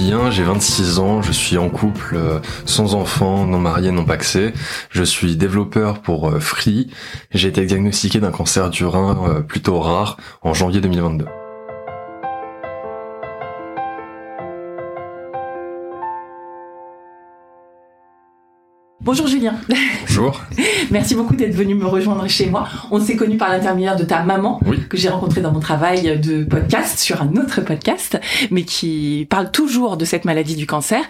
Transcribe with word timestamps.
Julien, 0.00 0.30
j'ai 0.30 0.44
26 0.44 0.98
ans, 0.98 1.20
je 1.20 1.30
suis 1.30 1.58
en 1.58 1.68
couple, 1.68 2.16
euh, 2.16 2.38
sans 2.64 2.94
enfant, 2.94 3.44
non 3.44 3.58
marié, 3.58 3.90
non 3.90 4.06
paxé. 4.06 4.54
Je 4.88 5.02
suis 5.02 5.36
développeur 5.36 6.00
pour 6.00 6.30
euh, 6.30 6.40
Free. 6.40 6.88
J'ai 7.32 7.48
été 7.48 7.66
diagnostiqué 7.66 8.18
d'un 8.18 8.30
cancer 8.30 8.70
du 8.70 8.86
rein 8.86 9.28
euh, 9.28 9.40
plutôt 9.40 9.78
rare 9.78 10.16
en 10.40 10.54
janvier 10.54 10.80
2022. 10.80 11.26
Bonjour 19.10 19.26
Julien. 19.26 19.56
Bonjour. 20.06 20.40
Merci 20.92 21.16
beaucoup 21.16 21.34
d'être 21.34 21.56
venu 21.56 21.74
me 21.74 21.84
rejoindre 21.84 22.28
chez 22.28 22.46
moi. 22.46 22.68
On 22.92 23.00
s'est 23.00 23.16
connu 23.16 23.36
par 23.38 23.50
l'intermédiaire 23.50 23.96
de 23.96 24.04
ta 24.04 24.22
maman, 24.22 24.60
que 24.88 24.96
j'ai 24.96 25.08
rencontrée 25.08 25.40
dans 25.40 25.50
mon 25.50 25.58
travail 25.58 26.20
de 26.20 26.44
podcast 26.44 27.00
sur 27.00 27.20
un 27.20 27.32
autre 27.34 27.60
podcast, 27.60 28.20
mais 28.52 28.62
qui 28.62 29.26
parle 29.28 29.50
toujours 29.50 29.96
de 29.96 30.04
cette 30.04 30.24
maladie 30.24 30.54
du 30.54 30.64
cancer 30.64 31.02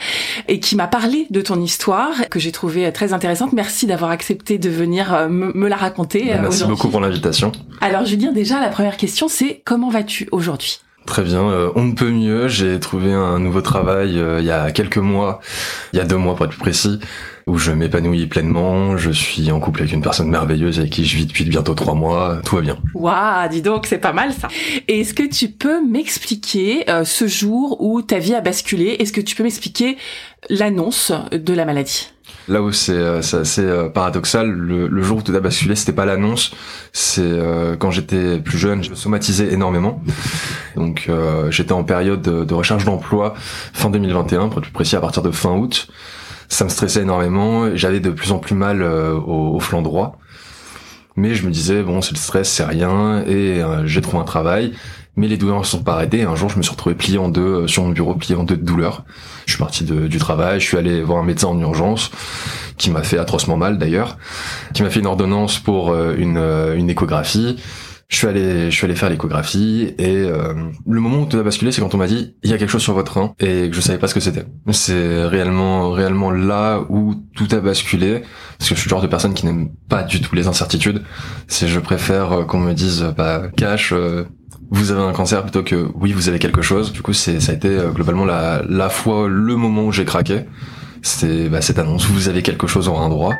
et 0.48 0.60
qui 0.60 0.76
m'a 0.76 0.86
parlé 0.86 1.26
de 1.28 1.42
ton 1.42 1.60
histoire 1.60 2.26
que 2.30 2.40
j'ai 2.40 2.52
trouvée 2.52 2.90
très 2.90 3.12
intéressante. 3.12 3.52
Merci 3.52 3.86
d'avoir 3.86 4.10
accepté 4.12 4.56
de 4.56 4.70
venir 4.70 5.12
euh, 5.12 5.28
me, 5.28 5.68
la 5.68 5.76
raconter. 5.76 6.32
Euh, 6.32 6.38
Merci 6.40 6.64
beaucoup 6.64 6.88
pour 6.88 7.00
l'invitation. 7.00 7.52
Alors 7.82 8.06
Julien, 8.06 8.32
déjà 8.32 8.60
la 8.60 8.70
première 8.70 8.96
question 8.96 9.28
c'est 9.28 9.60
comment 9.66 9.90
vas-tu 9.90 10.26
aujourd'hui? 10.32 10.80
Très 11.04 11.22
bien, 11.22 11.42
euh, 11.42 11.70
on 11.74 11.84
ne 11.84 11.92
peut 11.92 12.10
mieux. 12.10 12.48
J'ai 12.48 12.80
trouvé 12.80 13.12
un 13.12 13.38
nouveau 13.38 13.60
travail 13.60 14.18
il 14.38 14.44
y 14.44 14.50
a 14.50 14.70
quelques 14.70 14.96
mois, 14.96 15.40
il 15.92 15.98
y 15.98 16.00
a 16.00 16.06
deux 16.06 16.16
mois 16.16 16.34
pour 16.34 16.46
être 16.46 16.52
plus 16.52 16.60
précis, 16.60 16.98
où 17.50 17.58
je 17.58 17.72
m'épanouis 17.72 18.26
pleinement. 18.26 18.96
Je 18.96 19.10
suis 19.10 19.50
en 19.50 19.58
couple 19.58 19.80
avec 19.80 19.92
une 19.92 20.02
personne 20.02 20.28
merveilleuse 20.28 20.78
avec 20.78 20.92
qui 20.92 21.04
je 21.04 21.16
vis 21.16 21.26
depuis 21.26 21.44
bientôt 21.44 21.74
trois 21.74 21.94
mois. 21.94 22.40
Tout 22.44 22.56
va 22.56 22.62
bien. 22.62 22.78
Waouh, 22.94 23.48
dis 23.50 23.60
donc, 23.60 23.86
c'est 23.86 23.98
pas 23.98 24.12
mal 24.12 24.32
ça. 24.32 24.48
Est-ce 24.86 25.14
que 25.14 25.24
tu 25.24 25.48
peux 25.48 25.84
m'expliquer 25.84 26.88
euh, 26.88 27.04
ce 27.04 27.26
jour 27.26 27.80
où 27.80 28.02
ta 28.02 28.18
vie 28.18 28.34
a 28.34 28.40
basculé? 28.40 28.96
Est-ce 29.00 29.12
que 29.12 29.20
tu 29.20 29.34
peux 29.34 29.42
m'expliquer 29.42 29.96
l'annonce 30.48 31.12
de 31.32 31.52
la 31.52 31.64
maladie? 31.64 32.12
Là 32.46 32.62
où 32.62 32.70
c'est 32.70 32.92
euh, 32.92 33.18
assez 33.18 33.62
euh, 33.62 33.88
paradoxal, 33.88 34.48
le, 34.48 35.02
jour 35.02 35.18
où 35.18 35.22
tout 35.22 35.34
a 35.34 35.40
basculé, 35.40 35.74
c'était 35.74 35.92
pas 35.92 36.06
l'annonce, 36.06 36.52
c'est 36.92 37.38
quand 37.80 37.90
j'étais 37.90 38.38
plus 38.38 38.58
jeune, 38.58 38.84
je 38.84 38.94
somatisais 38.94 39.52
énormément. 39.52 40.00
Donc 40.76 41.10
j'étais 41.50 41.72
en 41.72 41.82
période 41.82 42.22
de, 42.22 42.44
de 42.44 42.54
recherche 42.54 42.84
d'emploi 42.84 43.34
fin 43.72 43.90
2021, 43.90 44.48
pour 44.48 44.58
être 44.58 44.64
plus 44.64 44.72
précis 44.72 44.96
à 44.96 45.00
partir 45.00 45.22
de 45.22 45.32
fin 45.32 45.56
août 45.56 45.88
ça 46.50 46.64
me 46.64 46.68
stressait 46.68 47.02
énormément. 47.02 47.74
J'avais 47.74 48.00
de 48.00 48.10
plus 48.10 48.32
en 48.32 48.38
plus 48.38 48.54
mal 48.54 48.82
euh, 48.82 49.14
au, 49.14 49.58
flanc 49.60 49.80
droit. 49.80 50.18
Mais 51.16 51.34
je 51.34 51.46
me 51.46 51.50
disais, 51.50 51.82
bon, 51.82 52.02
c'est 52.02 52.12
le 52.12 52.18
stress, 52.18 52.50
c'est 52.50 52.64
rien, 52.64 53.22
et 53.26 53.62
euh, 53.62 53.86
j'ai 53.86 54.00
trouvé 54.00 54.18
un 54.18 54.24
travail. 54.24 54.72
Mais 55.16 55.26
les 55.26 55.36
douleurs 55.36 55.58
ne 55.58 55.64
sont 55.64 55.82
pas 55.82 55.94
arrêtées. 55.94 56.22
Un 56.22 56.34
jour, 56.34 56.48
je 56.48 56.56
me 56.56 56.62
suis 56.62 56.70
retrouvé 56.70 56.94
plié 56.94 57.18
en 57.18 57.28
deux 57.28 57.62
euh, 57.62 57.66
sur 57.66 57.82
mon 57.82 57.90
bureau, 57.90 58.14
plié 58.14 58.36
en 58.36 58.44
deux 58.44 58.56
de 58.56 58.64
douleur. 58.64 59.04
Je 59.46 59.52
suis 59.52 59.58
parti 59.58 59.84
du 59.84 60.18
travail, 60.18 60.60
je 60.60 60.66
suis 60.66 60.76
allé 60.76 61.02
voir 61.02 61.18
un 61.18 61.24
médecin 61.24 61.48
en 61.48 61.58
urgence, 61.58 62.10
qui 62.76 62.90
m'a 62.90 63.02
fait 63.02 63.18
atrocement 63.18 63.56
mal 63.56 63.78
d'ailleurs, 63.78 64.18
qui 64.74 64.82
m'a 64.82 64.90
fait 64.90 65.00
une 65.00 65.06
ordonnance 65.06 65.58
pour 65.58 65.94
une, 65.94 66.38
une 66.38 66.88
échographie 66.88 67.56
je 68.10 68.16
suis 68.16 68.26
allé, 68.26 68.70
je 68.72 68.76
suis 68.76 68.84
allé 68.84 68.96
faire 68.96 69.08
l'échographie 69.08 69.94
et 69.96 70.16
euh, 70.16 70.52
le 70.86 71.00
moment 71.00 71.22
où 71.22 71.26
tout 71.26 71.38
a 71.38 71.44
basculé, 71.44 71.70
c'est 71.70 71.80
quand 71.80 71.94
on 71.94 71.98
m'a 71.98 72.08
dit 72.08 72.34
il 72.42 72.50
y 72.50 72.52
a 72.52 72.58
quelque 72.58 72.68
chose 72.68 72.82
sur 72.82 72.92
votre 72.92 73.16
rein 73.16 73.34
et 73.38 73.70
que 73.70 73.76
je 73.76 73.80
savais 73.80 74.00
pas 74.00 74.08
ce 74.08 74.14
que 74.14 74.20
c'était. 74.20 74.44
C'est 74.72 75.24
réellement, 75.26 75.92
réellement 75.92 76.32
là 76.32 76.80
où 76.88 77.14
tout 77.36 77.46
a 77.52 77.60
basculé 77.60 78.24
parce 78.58 78.68
que 78.68 78.74
je 78.74 78.80
suis 78.80 78.88
le 78.88 78.90
genre 78.90 79.00
de 79.00 79.06
personne 79.06 79.32
qui 79.32 79.46
n'aime 79.46 79.70
pas 79.88 80.02
du 80.02 80.20
tout 80.20 80.34
les 80.34 80.48
incertitudes. 80.48 81.02
C'est 81.46 81.68
je 81.68 81.78
préfère 81.78 82.32
euh, 82.32 82.44
qu'on 82.44 82.58
me 82.58 82.72
dise 82.74 83.06
bah 83.16 83.44
cash. 83.56 83.92
Euh, 83.92 84.24
vous 84.72 84.90
avez 84.90 85.02
un 85.02 85.12
cancer 85.12 85.42
plutôt 85.42 85.62
que 85.62 85.88
oui 85.94 86.12
vous 86.12 86.28
avez 86.28 86.40
quelque 86.40 86.62
chose. 86.62 86.92
Du 86.92 87.02
coup 87.02 87.12
c'est 87.12 87.38
ça 87.38 87.52
a 87.52 87.54
été 87.54 87.78
globalement 87.94 88.24
la 88.24 88.62
la 88.68 88.88
fois 88.88 89.28
le 89.28 89.54
moment 89.54 89.84
où 89.84 89.92
j'ai 89.92 90.04
craqué. 90.04 90.46
C'était 91.02 91.48
bah, 91.48 91.62
cette 91.62 91.78
annonce 91.78 92.06
vous 92.06 92.28
avez 92.28 92.42
quelque 92.42 92.66
chose 92.66 92.88
au 92.88 92.94
rein 92.94 93.08
droit. 93.08 93.34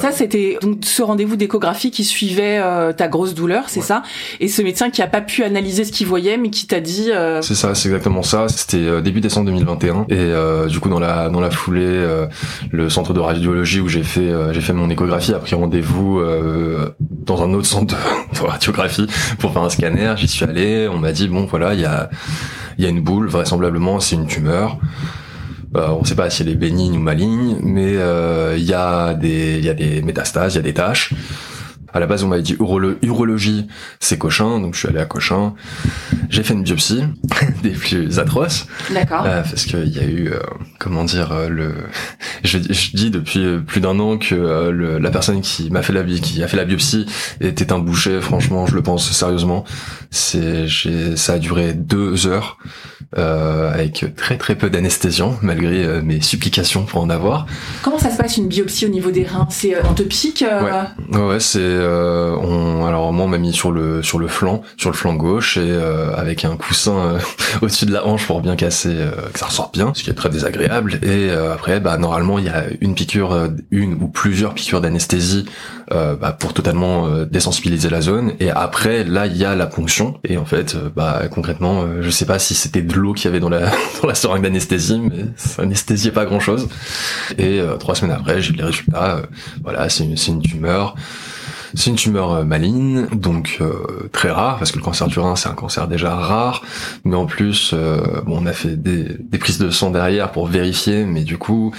Ça, 0.00 0.12
c'était 0.12 0.58
donc 0.62 0.78
ce 0.82 1.02
rendez-vous 1.02 1.36
d'échographie 1.36 1.90
qui 1.90 2.04
suivait 2.04 2.58
euh, 2.62 2.92
ta 2.92 3.08
grosse 3.08 3.34
douleur, 3.34 3.64
c'est 3.68 3.80
ça? 3.80 4.02
Et 4.40 4.48
ce 4.48 4.62
médecin 4.62 4.90
qui 4.90 5.02
a 5.02 5.06
pas 5.06 5.20
pu 5.20 5.42
analyser 5.42 5.84
ce 5.84 5.92
qu'il 5.92 6.06
voyait, 6.06 6.36
mais 6.36 6.50
qui 6.50 6.66
t'a 6.66 6.80
dit. 6.80 7.10
Euh, 7.10 7.42
c'est 7.42 7.54
ça, 7.54 7.74
c'est 7.74 7.88
exactement 7.88 8.22
ça. 8.22 8.48
C'était 8.48 8.76
euh, 8.78 9.00
début 9.00 9.20
décembre 9.20 9.46
2021, 9.46 10.06
et 10.08 10.68
du 10.68 10.80
coup 10.80 10.88
dans 10.88 11.00
la 11.00 11.28
dans 11.28 11.40
la 11.40 11.50
foulée, 11.50 12.06
le 12.70 12.88
centre 12.88 13.12
de 13.12 13.20
radiologie 13.20 13.80
où 13.80 13.88
j'ai 13.88 14.02
fait 14.02 14.30
j'ai 14.52 14.60
fait 14.60 14.72
mon 14.72 14.90
échographie 14.90 15.34
a 15.34 15.38
pris 15.38 15.54
rendez-vous 15.54 16.20
dans 17.00 17.42
un 17.42 17.52
autre 17.54 17.66
centre 17.66 17.94
de, 17.94 18.40
radiographie 18.46 19.06
pour 19.38 19.52
faire 19.52 19.62
un 19.62 19.70
scanner. 19.70 20.14
J'y 20.16 20.28
suis 20.28 20.44
allé, 20.44 20.88
on 20.88 20.98
m'a 20.98 21.12
dit 21.12 21.28
bon 21.28 21.46
voilà 21.46 21.74
il 21.74 21.80
y 21.80 21.84
a 21.84 22.10
il 22.78 22.84
y 22.84 22.86
a 22.86 22.90
une 22.90 23.00
boule, 23.00 23.28
vraisemblablement 23.28 24.00
c'est 24.00 24.16
une 24.16 24.26
tumeur. 24.26 24.78
Euh, 25.76 25.88
on 25.88 26.00
ne 26.00 26.06
sait 26.06 26.14
pas 26.14 26.30
si 26.30 26.42
elle 26.42 26.48
est 26.48 26.54
bénigne 26.54 26.96
ou 26.96 27.00
maligne, 27.00 27.58
mais 27.62 27.96
euh, 27.96 28.54
il 28.56 28.64
y 28.64 28.74
a 28.74 29.14
des 29.14 29.58
il 29.58 29.64
y 29.64 29.68
a 29.68 29.74
des 29.74 30.02
métastases, 30.02 30.54
il 30.54 30.56
y 30.56 30.60
a 30.60 30.62
des 30.62 30.74
tâches. 30.74 31.12
À 31.94 32.00
la 32.00 32.06
base, 32.06 32.22
on 32.22 32.28
m'avait 32.28 32.42
dit 32.42 32.54
urologie, 32.58 33.66
c'est 33.98 34.18
Cochin, 34.18 34.60
donc 34.60 34.74
je 34.74 34.80
suis 34.80 34.88
allé 34.88 34.98
à 34.98 35.06
Cochin. 35.06 35.54
J'ai 36.28 36.42
fait 36.42 36.52
une 36.52 36.62
biopsie, 36.62 37.02
des 37.62 37.70
plus 37.70 38.18
atroces. 38.18 38.66
D'accord. 38.92 39.24
Euh, 39.24 39.42
parce 39.42 39.64
qu'il 39.64 39.88
y 39.88 39.98
a 39.98 40.04
eu, 40.04 40.30
comment 40.78 41.04
dire, 41.04 41.32
le. 41.48 41.72
Je, 42.44 42.58
je, 42.58 42.94
dis 42.94 43.10
depuis 43.10 43.58
plus 43.66 43.80
d'un 43.80 43.98
an 44.00 44.18
que 44.18 44.34
le, 44.34 44.98
la 44.98 45.10
personne 45.10 45.40
qui 45.40 45.70
m'a 45.70 45.82
fait 45.82 45.94
la 45.94 46.04
qui 46.04 46.42
a 46.42 46.48
fait 46.48 46.58
la 46.58 46.66
biopsie 46.66 47.06
était 47.40 47.72
un 47.72 47.78
boucher. 47.78 48.20
Franchement, 48.20 48.66
je 48.66 48.74
le 48.74 48.82
pense 48.82 49.10
sérieusement. 49.10 49.64
C'est, 50.10 50.66
ça 51.16 51.34
a 51.34 51.38
duré 51.38 51.74
deux 51.74 52.26
heures 52.26 52.58
euh, 53.16 53.72
avec 53.72 54.04
très 54.16 54.36
très 54.36 54.54
peu 54.54 54.68
d'anesthésion, 54.68 55.38
malgré 55.40 55.82
euh, 55.82 56.02
mes 56.02 56.20
supplications 56.20 56.84
pour 56.84 57.00
en 57.00 57.08
avoir. 57.08 57.46
Comment 57.82 57.98
ça 57.98 58.10
se 58.10 58.18
passe 58.18 58.36
une 58.36 58.48
biopsie 58.48 58.84
au 58.84 58.90
niveau 58.90 59.10
des 59.10 59.24
reins? 59.24 59.46
C'est 59.50 59.74
euh, 59.74 59.80
on 59.88 59.94
te 59.94 60.02
pique 60.02 60.44
Ouais, 60.46 61.18
ouais, 61.18 61.40
c'est 61.40 61.58
on. 61.58 62.84
Alors 62.84 63.10
moi 63.14 63.24
on 63.24 63.28
m'a 63.28 63.38
mis 63.38 63.54
sur 63.54 63.72
le 63.72 64.02
sur 64.02 64.18
le 64.18 64.28
flanc, 64.28 64.60
sur 64.76 64.90
le 64.90 64.96
flanc 64.96 65.14
gauche 65.14 65.56
et 65.56 65.72
avec 66.16 66.44
un 66.44 66.56
coussin 66.56 67.18
au-dessus 67.62 67.86
de 67.86 67.92
la 67.92 68.06
hanche 68.06 68.26
pour 68.26 68.42
bien 68.42 68.56
casser, 68.56 68.94
que 69.32 69.38
ça 69.38 69.46
ressorte 69.46 69.72
bien, 69.72 69.92
ce 69.94 70.02
qui 70.02 70.10
est 70.10 70.14
très 70.14 70.28
désagréable. 70.28 71.00
Et 71.02 71.30
après, 71.30 71.80
bah 71.80 71.96
normalement 71.96 72.38
il 72.38 72.44
y 72.44 72.50
a 72.50 72.64
une 72.80 72.94
piqûre, 72.94 73.48
une 73.70 73.94
ou 73.94 74.08
plusieurs 74.08 74.54
piqûres 74.54 74.82
d'anesthésie 74.82 75.46
bah, 75.90 76.36
pour 76.38 76.52
totalement 76.52 77.08
désensibiliser 77.24 77.88
la 77.88 78.02
zone. 78.02 78.34
Et 78.38 78.50
après 78.50 79.04
là 79.04 79.26
il 79.26 79.36
y 79.36 79.44
a 79.44 79.54
la 79.54 79.66
ponction. 79.66 79.97
Et 80.24 80.36
en 80.36 80.44
fait, 80.44 80.76
bah 80.94 81.22
concrètement, 81.30 81.86
je 82.00 82.10
sais 82.10 82.26
pas 82.26 82.38
si 82.38 82.54
c'était 82.54 82.82
de 82.82 82.94
l'eau 82.94 83.12
qu'il 83.12 83.26
y 83.26 83.28
avait 83.28 83.40
dans 83.40 83.48
la, 83.48 83.70
dans 84.02 84.08
la 84.08 84.14
seringue 84.14 84.42
d'anesthésie, 84.42 85.00
mais 85.00 85.24
ça 85.36 85.62
anesthésiait 85.62 86.12
pas 86.12 86.24
grand 86.24 86.40
chose. 86.40 86.68
Et 87.36 87.60
euh, 87.60 87.76
trois 87.76 87.94
semaines 87.94 88.16
après, 88.16 88.40
j'ai 88.40 88.52
les 88.52 88.64
résultats. 88.64 89.16
Euh, 89.16 89.22
voilà, 89.62 89.88
c'est 89.88 90.04
une, 90.04 90.16
une 90.28 90.42
tumeur. 90.42 90.94
C'est 91.74 91.90
une 91.90 91.96
tumeur 91.96 92.32
euh, 92.32 92.44
maligne, 92.44 93.06
donc 93.12 93.60
très 94.12 94.30
rare, 94.30 94.58
parce 94.58 94.72
que 94.72 94.78
le 94.78 94.84
cancer 94.84 95.06
du 95.06 95.18
rein, 95.18 95.36
c'est 95.36 95.48
un 95.48 95.54
cancer 95.54 95.86
déjà 95.86 96.14
rare. 96.14 96.62
Mais 97.04 97.16
en 97.16 97.26
plus, 97.26 97.74
bon, 98.24 98.38
on 98.42 98.46
a 98.46 98.52
fait 98.52 98.76
des 98.76 99.38
prises 99.38 99.58
de 99.58 99.70
sang 99.70 99.90
derrière 99.90 100.32
pour 100.32 100.46
vérifier, 100.46 101.04
mais 101.04 101.24
du 101.24 101.36
coup, 101.36 101.74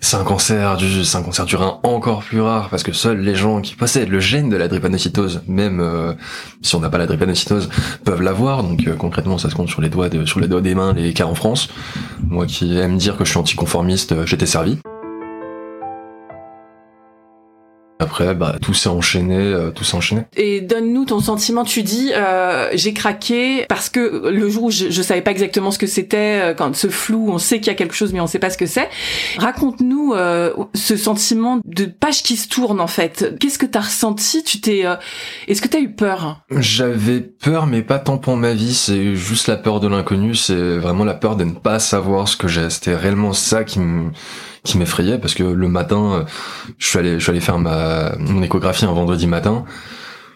c'est 0.00 0.16
un 0.16 0.24
cancer 0.24 0.76
du, 0.76 1.04
c'est 1.04 1.18
un 1.18 1.22
cancer 1.22 1.44
du 1.44 1.56
rein 1.56 1.80
encore 1.82 2.22
plus 2.22 2.40
rare 2.40 2.68
parce 2.70 2.82
que 2.82 2.92
seuls 2.92 3.20
les 3.20 3.34
gens 3.34 3.60
qui 3.60 3.74
possèdent 3.74 4.10
le 4.10 4.20
gène 4.20 4.48
de 4.48 4.56
la 4.56 4.68
drépanocytose, 4.68 5.42
même 5.48 5.80
euh, 5.80 6.12
si 6.62 6.74
on 6.74 6.80
n'a 6.80 6.88
pas 6.88 6.98
la 6.98 7.06
drépanocytose, 7.06 7.68
peuvent 8.04 8.22
l'avoir. 8.22 8.62
Donc 8.62 8.86
euh, 8.86 8.94
concrètement, 8.94 9.38
ça 9.38 9.50
se 9.50 9.54
compte 9.54 9.68
sur 9.68 9.80
les 9.80 9.88
doigts 9.88 10.08
de, 10.08 10.24
sur 10.24 10.40
les 10.40 10.48
doigts 10.48 10.60
des 10.60 10.74
mains 10.74 10.92
les 10.92 11.12
cas 11.12 11.26
en 11.26 11.34
France. 11.34 11.68
Moi 12.28 12.46
qui 12.46 12.78
aime 12.78 12.96
dire 12.96 13.16
que 13.16 13.24
je 13.24 13.30
suis 13.30 13.38
anticonformiste, 13.38 14.12
euh, 14.12 14.26
j'étais 14.26 14.46
servi. 14.46 14.78
Après, 18.00 18.34
bah, 18.34 18.56
tout 18.62 18.74
s'est 18.74 18.88
enchaîné, 18.88 19.36
euh, 19.36 19.70
tout 19.70 19.84
s'est 19.84 19.96
enchaîné. 19.96 20.22
Et 20.36 20.60
donne-nous 20.60 21.06
ton 21.06 21.20
sentiment. 21.20 21.64
Tu 21.64 21.82
dis, 21.82 22.12
euh, 22.14 22.68
j'ai 22.74 22.92
craqué 22.92 23.66
parce 23.68 23.88
que 23.88 24.28
le 24.28 24.48
jour 24.48 24.64
où 24.64 24.70
je, 24.70 24.90
je 24.90 25.02
savais 25.02 25.20
pas 25.20 25.32
exactement 25.32 25.70
ce 25.70 25.78
que 25.78 25.86
c'était, 25.86 26.40
euh, 26.42 26.54
quand 26.54 26.76
ce 26.76 26.88
flou, 26.88 27.28
on 27.30 27.38
sait 27.38 27.58
qu'il 27.58 27.68
y 27.68 27.70
a 27.70 27.74
quelque 27.74 27.94
chose, 27.94 28.12
mais 28.12 28.20
on 28.20 28.26
sait 28.26 28.38
pas 28.38 28.50
ce 28.50 28.58
que 28.58 28.66
c'est. 28.66 28.88
Raconte-nous 29.38 30.14
euh, 30.14 30.52
ce 30.74 30.96
sentiment 30.96 31.60
de 31.64 31.86
page 31.86 32.22
qui 32.22 32.36
se 32.36 32.48
tourne 32.48 32.80
en 32.80 32.86
fait. 32.86 33.34
Qu'est-ce 33.40 33.58
que 33.58 33.66
t'as 33.66 33.80
ressenti? 33.80 34.44
Tu 34.44 34.60
t'es, 34.60 34.84
est-ce 35.48 35.60
que 35.60 35.68
t'as 35.68 35.80
eu 35.80 35.90
peur? 35.90 36.40
J'avais 36.50 37.20
peur, 37.20 37.66
mais 37.66 37.82
pas 37.82 37.98
tant 37.98 38.18
pour 38.18 38.36
ma 38.36 38.54
vie. 38.54 38.74
C'est 38.74 39.16
juste 39.16 39.48
la 39.48 39.56
peur 39.56 39.80
de 39.80 39.88
l'inconnu. 39.88 40.34
C'est 40.34 40.78
vraiment 40.78 41.04
la 41.04 41.14
peur 41.14 41.36
de 41.36 41.44
ne 41.44 41.52
pas 41.52 41.78
savoir 41.78 42.28
ce 42.28 42.36
que 42.36 42.48
j'ai. 42.48 42.70
C'était 42.70 42.94
réellement 42.94 43.32
ça 43.32 43.64
qui 43.64 43.80
me 43.80 44.10
qui 44.68 44.78
m'effrayait 44.78 45.18
parce 45.18 45.34
que 45.34 45.42
le 45.42 45.68
matin, 45.68 46.12
euh, 46.12 46.24
je 46.78 46.86
suis 46.86 46.98
allé, 46.98 47.14
je 47.14 47.18
suis 47.18 47.30
allé 47.30 47.40
faire 47.40 47.58
ma 47.58 48.14
mon 48.18 48.42
échographie 48.42 48.84
un 48.84 48.92
vendredi 48.92 49.26
matin. 49.26 49.64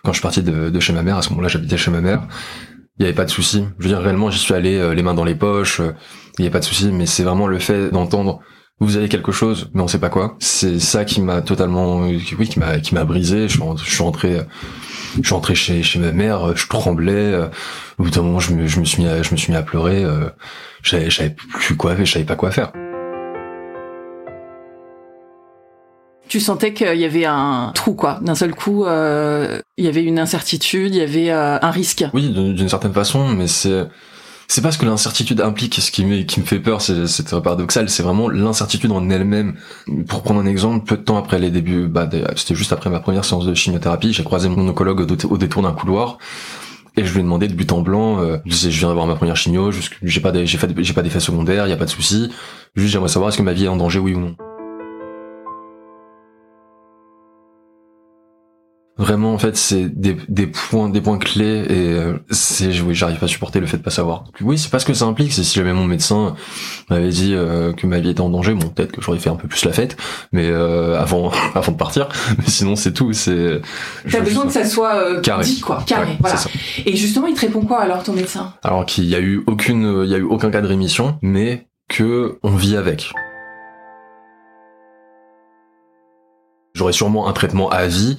Quand 0.04 0.12
je 0.12 0.16
suis 0.16 0.22
parti 0.22 0.42
de, 0.42 0.70
de 0.70 0.80
chez 0.80 0.92
ma 0.92 1.02
mère, 1.02 1.16
à 1.16 1.22
ce 1.22 1.30
moment-là, 1.30 1.48
j'habitais 1.48 1.76
chez 1.76 1.90
ma 1.90 2.00
mère. 2.00 2.22
Il 2.98 3.02
y 3.02 3.04
avait 3.06 3.14
pas 3.14 3.24
de 3.24 3.30
souci. 3.30 3.64
Je 3.78 3.84
veux 3.84 3.88
dire, 3.88 4.00
réellement, 4.00 4.30
j'y 4.30 4.38
suis 4.38 4.54
allé 4.54 4.76
euh, 4.76 4.94
les 4.94 5.02
mains 5.02 5.14
dans 5.14 5.24
les 5.24 5.34
poches. 5.34 5.80
Euh, 5.80 5.92
il 6.38 6.44
y 6.44 6.48
a 6.48 6.50
pas 6.50 6.58
de 6.58 6.64
souci, 6.64 6.90
mais 6.90 7.06
c'est 7.06 7.22
vraiment 7.22 7.46
le 7.46 7.58
fait 7.58 7.90
d'entendre 7.90 8.40
vous 8.80 8.96
avez 8.96 9.08
quelque 9.08 9.30
chose, 9.30 9.70
mais 9.74 9.82
on 9.82 9.86
sait 9.86 10.00
pas 10.00 10.08
quoi. 10.08 10.34
C'est 10.40 10.80
ça 10.80 11.04
qui 11.04 11.20
m'a 11.20 11.40
totalement, 11.40 12.00
oui, 12.00 12.18
qui 12.20 12.58
m'a, 12.58 12.80
qui 12.80 12.96
m'a 12.96 13.04
brisé. 13.04 13.46
Je 13.46 13.52
suis, 13.52 13.60
rentré, 13.60 14.40
je 15.16 15.22
suis 15.22 15.34
rentré, 15.34 15.54
chez, 15.54 15.84
chez 15.84 16.00
ma 16.00 16.10
mère. 16.10 16.56
Je 16.56 16.66
tremblais. 16.66 17.32
Au 17.98 18.02
bout 18.02 18.10
d'un 18.10 18.22
moment, 18.22 18.40
je 18.40 18.52
me, 18.52 18.66
je 18.66 18.80
me 18.80 18.84
suis 18.84 19.04
mis, 19.04 19.08
à, 19.08 19.22
je 19.22 19.30
me 19.30 19.36
suis 19.36 19.52
mis 19.52 19.56
à 19.56 19.62
pleurer. 19.62 20.04
Je 20.82 21.10
savais 21.10 21.36
plus 21.52 21.76
quoi, 21.76 21.94
je 21.96 22.10
savais 22.10 22.24
pas 22.24 22.34
quoi 22.34 22.50
faire. 22.50 22.72
Tu 26.32 26.40
sentais 26.40 26.72
qu'il 26.72 26.98
y 26.98 27.04
avait 27.04 27.26
un 27.26 27.72
trou, 27.74 27.92
quoi. 27.92 28.18
D'un 28.22 28.34
seul 28.34 28.54
coup, 28.54 28.86
euh, 28.86 29.60
il 29.76 29.84
y 29.84 29.88
avait 29.88 30.02
une 30.02 30.18
incertitude, 30.18 30.94
il 30.94 30.98
y 30.98 31.02
avait 31.02 31.30
euh, 31.30 31.58
un 31.60 31.70
risque. 31.70 32.06
Oui, 32.14 32.30
d'une 32.30 32.70
certaine 32.70 32.94
façon, 32.94 33.28
mais 33.28 33.46
c'est 33.46 33.86
c'est 34.48 34.62
pas 34.62 34.72
ce 34.72 34.78
que 34.78 34.86
l'incertitude 34.86 35.42
implique, 35.42 35.74
ce 35.74 35.90
qui 35.90 36.06
me 36.06 36.22
qui 36.22 36.40
me 36.40 36.46
fait 36.46 36.58
peur, 36.58 36.80
c'est 36.80 37.42
paradoxal, 37.42 37.90
c'est 37.90 38.02
vraiment 38.02 38.30
l'incertitude 38.30 38.92
en 38.92 39.10
elle-même. 39.10 39.56
Pour 40.08 40.22
prendre 40.22 40.40
un 40.40 40.46
exemple, 40.46 40.86
peu 40.86 40.96
de 40.96 41.02
temps 41.02 41.18
après 41.18 41.38
les 41.38 41.50
débuts, 41.50 41.86
bah, 41.86 42.08
c'était 42.36 42.54
juste 42.54 42.72
après 42.72 42.88
ma 42.88 43.00
première 43.00 43.26
séance 43.26 43.44
de 43.44 43.52
chimiothérapie, 43.52 44.14
j'ai 44.14 44.24
croisé 44.24 44.48
mon 44.48 44.66
oncologue 44.66 45.00
au, 45.02 45.36
détour 45.36 45.60
d'un 45.60 45.72
couloir. 45.72 46.16
Et 46.96 47.04
je 47.04 47.12
lui 47.12 47.20
ai 47.20 47.22
demandé 47.22 47.46
de 47.46 47.54
but 47.54 47.70
en 47.72 47.82
blanc, 47.82 48.20
euh, 48.20 48.38
je 48.46 48.68
viens 48.68 48.88
d'avoir 48.88 49.06
ma 49.06 49.16
première 49.16 49.36
chimio, 49.36 49.70
j'ai 49.70 50.20
pas 50.20 50.32
j'ai 50.32 50.58
j'ai 50.78 50.94
pas 50.94 51.02
d'effet 51.02 51.20
secondaire, 51.20 51.66
il 51.66 51.70
y 51.70 51.74
a 51.74 51.76
pas 51.76 51.84
de 51.84 51.90
souci. 51.90 52.30
Juste 52.74 52.92
j'aimerais 52.92 53.08
savoir 53.08 53.28
est-ce 53.28 53.36
que 53.36 53.42
ma 53.42 53.52
vie 53.52 53.66
est 53.66 53.68
en 53.68 53.76
danger 53.76 53.98
oui 53.98 54.14
ou 54.14 54.20
non? 54.20 54.36
Vraiment, 59.02 59.34
en 59.34 59.38
fait, 59.38 59.56
c'est 59.56 59.88
des, 59.88 60.16
des 60.28 60.46
points, 60.46 60.88
des 60.88 61.00
points 61.00 61.18
clés 61.18 61.64
et 61.68 61.90
euh, 61.90 62.18
c'est, 62.30 62.68
oui, 62.82 62.94
j'arrive 62.94 63.18
pas 63.18 63.24
à 63.24 63.28
supporter 63.28 63.58
le 63.58 63.66
fait 63.66 63.76
de 63.76 63.82
pas 63.82 63.90
savoir. 63.90 64.26
Oui, 64.40 64.56
c'est 64.56 64.70
pas 64.70 64.78
ce 64.78 64.86
que 64.86 64.94
ça 64.94 65.06
implique. 65.06 65.32
C'est 65.32 65.42
si 65.42 65.56
jamais 65.56 65.72
mon 65.72 65.86
médecin 65.86 66.36
m'avait 66.88 67.08
dit 67.08 67.34
euh, 67.34 67.72
que 67.72 67.88
ma 67.88 67.98
vie 67.98 68.10
était 68.10 68.20
en 68.20 68.28
danger, 68.28 68.54
bon, 68.54 68.68
peut-être 68.68 68.92
que 68.92 69.02
j'aurais 69.02 69.18
fait 69.18 69.28
un 69.28 69.34
peu 69.34 69.48
plus 69.48 69.64
la 69.64 69.72
fête, 69.72 69.96
mais 70.30 70.46
euh, 70.46 71.00
avant, 71.00 71.32
avant 71.56 71.72
de 71.72 71.76
partir. 71.76 72.10
Mais 72.38 72.46
sinon, 72.46 72.76
c'est 72.76 72.92
tout. 72.92 73.12
C'est. 73.12 73.60
T'as 74.08 74.20
besoin 74.20 74.46
que 74.46 74.52
ça 74.52 74.64
soit 74.64 75.20
carré. 75.20 75.42
dit, 75.42 75.58
quoi, 75.58 75.82
carré. 75.84 76.16
voilà. 76.20 76.36
Et 76.86 76.94
justement, 76.94 77.26
il 77.26 77.34
te 77.34 77.40
répond 77.40 77.62
quoi 77.62 77.80
alors 77.80 78.04
ton 78.04 78.12
médecin? 78.12 78.54
Alors 78.62 78.86
qu'il 78.86 79.06
y 79.06 79.16
a 79.16 79.20
eu 79.20 79.42
aucune, 79.48 80.02
il 80.04 80.10
y 80.10 80.14
a 80.14 80.18
eu 80.18 80.22
aucun 80.22 80.52
cas 80.52 80.60
de 80.60 80.68
rémission, 80.68 81.18
mais 81.22 81.66
que 81.88 82.38
on 82.44 82.54
vit 82.54 82.76
avec. 82.76 83.10
J'aurais 86.74 86.92
sûrement 86.92 87.28
un 87.28 87.32
traitement 87.32 87.68
à 87.68 87.86
vie 87.88 88.16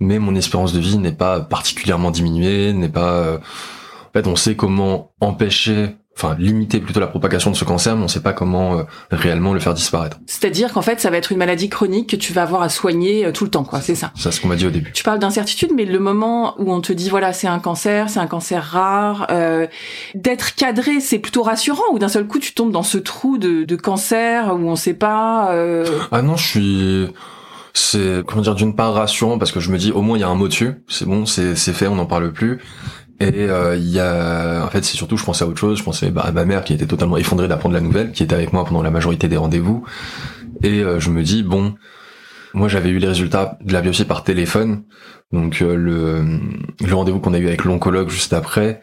mais 0.00 0.18
mon 0.18 0.34
espérance 0.34 0.72
de 0.72 0.80
vie 0.80 0.98
n'est 0.98 1.12
pas 1.12 1.40
particulièrement 1.40 2.10
diminuée, 2.10 2.72
n'est 2.72 2.88
pas... 2.88 3.12
Euh, 3.12 3.38
en 3.38 4.12
fait, 4.12 4.26
on 4.26 4.36
sait 4.36 4.56
comment 4.56 5.12
empêcher 5.20 5.96
enfin 6.16 6.34
limiter 6.38 6.80
plutôt 6.80 7.00
la 7.00 7.06
propagation 7.06 7.50
de 7.50 7.56
ce 7.56 7.64
cancer, 7.64 7.94
mais 7.94 8.02
on 8.02 8.08
sait 8.08 8.22
pas 8.22 8.32
comment 8.32 8.78
euh, 8.78 8.82
réellement 9.10 9.52
le 9.52 9.60
faire 9.60 9.74
disparaître. 9.74 10.18
C'est-à-dire 10.26 10.72
qu'en 10.72 10.80
fait, 10.80 10.98
ça 10.98 11.10
va 11.10 11.18
être 11.18 11.30
une 11.30 11.38
maladie 11.38 11.68
chronique 11.68 12.08
que 12.08 12.16
tu 12.16 12.32
vas 12.32 12.42
avoir 12.42 12.62
à 12.62 12.68
soigner 12.70 13.26
euh, 13.26 13.32
tout 13.32 13.44
le 13.44 13.50
temps, 13.50 13.64
quoi. 13.64 13.80
C'est 13.82 13.94
ça. 13.94 14.12
C'est 14.16 14.30
ce 14.30 14.40
qu'on 14.40 14.48
m'a 14.48 14.56
dit 14.56 14.66
au 14.66 14.70
début. 14.70 14.92
Tu 14.92 15.04
parles 15.04 15.18
d'incertitude, 15.18 15.72
mais 15.74 15.84
le 15.84 15.98
moment 15.98 16.54
où 16.58 16.72
on 16.72 16.80
te 16.80 16.92
dit 16.92 17.10
voilà, 17.10 17.32
c'est 17.34 17.48
un 17.48 17.58
cancer, 17.58 18.08
c'est 18.08 18.20
un 18.20 18.26
cancer 18.26 18.64
rare, 18.64 19.26
euh, 19.30 19.66
d'être 20.14 20.54
cadré, 20.54 21.00
c'est 21.00 21.18
plutôt 21.18 21.42
rassurant. 21.42 21.84
Ou 21.92 21.98
d'un 21.98 22.08
seul 22.08 22.26
coup, 22.26 22.38
tu 22.38 22.54
tombes 22.54 22.72
dans 22.72 22.82
ce 22.82 22.96
trou 22.96 23.36
de, 23.36 23.64
de 23.64 23.76
cancer 23.76 24.54
où 24.54 24.68
on 24.70 24.76
sait 24.76 24.94
pas. 24.94 25.54
Ah 26.10 26.22
non, 26.22 26.36
je 26.36 26.46
suis 26.46 27.08
c'est 27.76 28.24
comment 28.26 28.42
dire 28.42 28.54
d'une 28.54 28.74
part 28.74 28.94
rassurant 28.94 29.38
parce 29.38 29.52
que 29.52 29.60
je 29.60 29.70
me 29.70 29.78
dis 29.78 29.92
au 29.92 30.00
moins 30.00 30.16
il 30.16 30.22
y 30.22 30.24
a 30.24 30.28
un 30.28 30.34
mot 30.34 30.48
dessus, 30.48 30.82
c'est 30.88 31.06
bon, 31.06 31.26
c'est 31.26 31.54
c'est 31.56 31.72
fait, 31.72 31.86
on 31.88 31.96
n'en 31.96 32.06
parle 32.06 32.32
plus. 32.32 32.60
Et 33.18 33.48
euh, 33.48 33.76
il 33.76 33.88
y 33.88 33.98
a, 33.98 34.62
en 34.64 34.68
fait, 34.68 34.84
c'est 34.84 34.96
surtout, 34.96 35.16
je 35.16 35.24
pensais 35.24 35.42
à 35.42 35.46
autre 35.48 35.58
chose. 35.58 35.78
Je 35.78 35.82
pensais 35.82 36.10
bah, 36.10 36.22
à 36.22 36.32
ma 36.32 36.44
mère 36.44 36.64
qui 36.64 36.74
était 36.74 36.86
totalement 36.86 37.16
effondrée 37.16 37.48
d'apprendre 37.48 37.74
la 37.74 37.80
nouvelle, 37.80 38.12
qui 38.12 38.22
était 38.22 38.34
avec 38.34 38.52
moi 38.52 38.64
pendant 38.66 38.82
la 38.82 38.90
majorité 38.90 39.26
des 39.26 39.38
rendez-vous. 39.38 39.84
Et 40.62 40.82
euh, 40.82 41.00
je 41.00 41.10
me 41.10 41.22
dis 41.22 41.42
bon, 41.42 41.74
moi 42.54 42.68
j'avais 42.68 42.90
eu 42.90 42.98
les 42.98 43.08
résultats 43.08 43.58
de 43.62 43.72
la 43.72 43.80
biopsie 43.80 44.04
par 44.04 44.24
téléphone, 44.24 44.84
donc 45.32 45.62
euh, 45.62 45.74
le 45.76 46.24
le 46.86 46.94
rendez-vous 46.94 47.20
qu'on 47.20 47.34
a 47.34 47.38
eu 47.38 47.46
avec 47.46 47.64
l'oncologue 47.64 48.08
juste 48.08 48.32
après, 48.32 48.80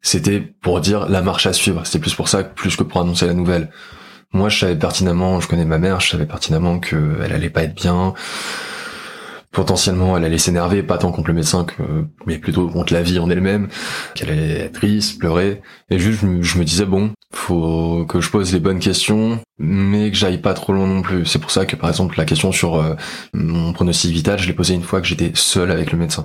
c'était 0.00 0.40
pour 0.40 0.80
dire 0.80 1.08
la 1.08 1.22
marche 1.22 1.46
à 1.46 1.52
suivre. 1.52 1.82
C'était 1.84 2.00
plus 2.00 2.14
pour 2.14 2.28
ça, 2.28 2.42
plus 2.42 2.76
que 2.76 2.82
pour 2.82 3.00
annoncer 3.00 3.26
la 3.26 3.34
nouvelle. 3.34 3.70
Moi, 4.32 4.48
je 4.48 4.60
savais 4.60 4.76
pertinemment, 4.76 5.40
je 5.40 5.48
connais 5.48 5.64
ma 5.64 5.78
mère, 5.78 6.00
je 6.00 6.10
savais 6.10 6.26
pertinemment 6.26 6.78
que 6.78 7.18
elle 7.22 7.32
allait 7.32 7.50
pas 7.50 7.64
être 7.64 7.74
bien. 7.74 8.14
Potentiellement, 9.50 10.16
elle 10.16 10.24
allait 10.24 10.38
s'énerver, 10.38 10.84
pas 10.84 10.96
tant 10.96 11.10
contre 11.10 11.26
le 11.26 11.34
médecin 11.34 11.64
que, 11.64 11.82
mais 12.26 12.38
plutôt 12.38 12.68
contre 12.68 12.92
la 12.92 13.02
vie 13.02 13.18
en 13.18 13.28
elle-même, 13.28 13.68
qu'elle 14.14 14.30
allait 14.30 14.60
être 14.60 14.74
triste, 14.74 15.18
pleurer. 15.18 15.60
Et 15.90 15.98
juste, 15.98 16.20
je 16.20 16.58
me 16.58 16.64
disais 16.64 16.84
bon, 16.84 17.10
faut 17.34 18.06
que 18.08 18.20
je 18.20 18.30
pose 18.30 18.52
les 18.52 18.60
bonnes 18.60 18.78
questions, 18.78 19.40
mais 19.58 20.12
que 20.12 20.16
j'aille 20.16 20.38
pas 20.38 20.54
trop 20.54 20.72
loin 20.72 20.86
non 20.86 21.02
plus. 21.02 21.26
C'est 21.26 21.40
pour 21.40 21.50
ça 21.50 21.66
que, 21.66 21.74
par 21.74 21.90
exemple, 21.90 22.16
la 22.16 22.24
question 22.24 22.52
sur 22.52 22.76
euh, 22.76 22.94
mon 23.34 23.72
pronostic 23.72 24.12
vital, 24.12 24.38
je 24.38 24.46
l'ai 24.46 24.52
posée 24.52 24.74
une 24.74 24.84
fois 24.84 25.00
que 25.00 25.08
j'étais 25.08 25.32
seul 25.34 25.72
avec 25.72 25.90
le 25.90 25.98
médecin. 25.98 26.24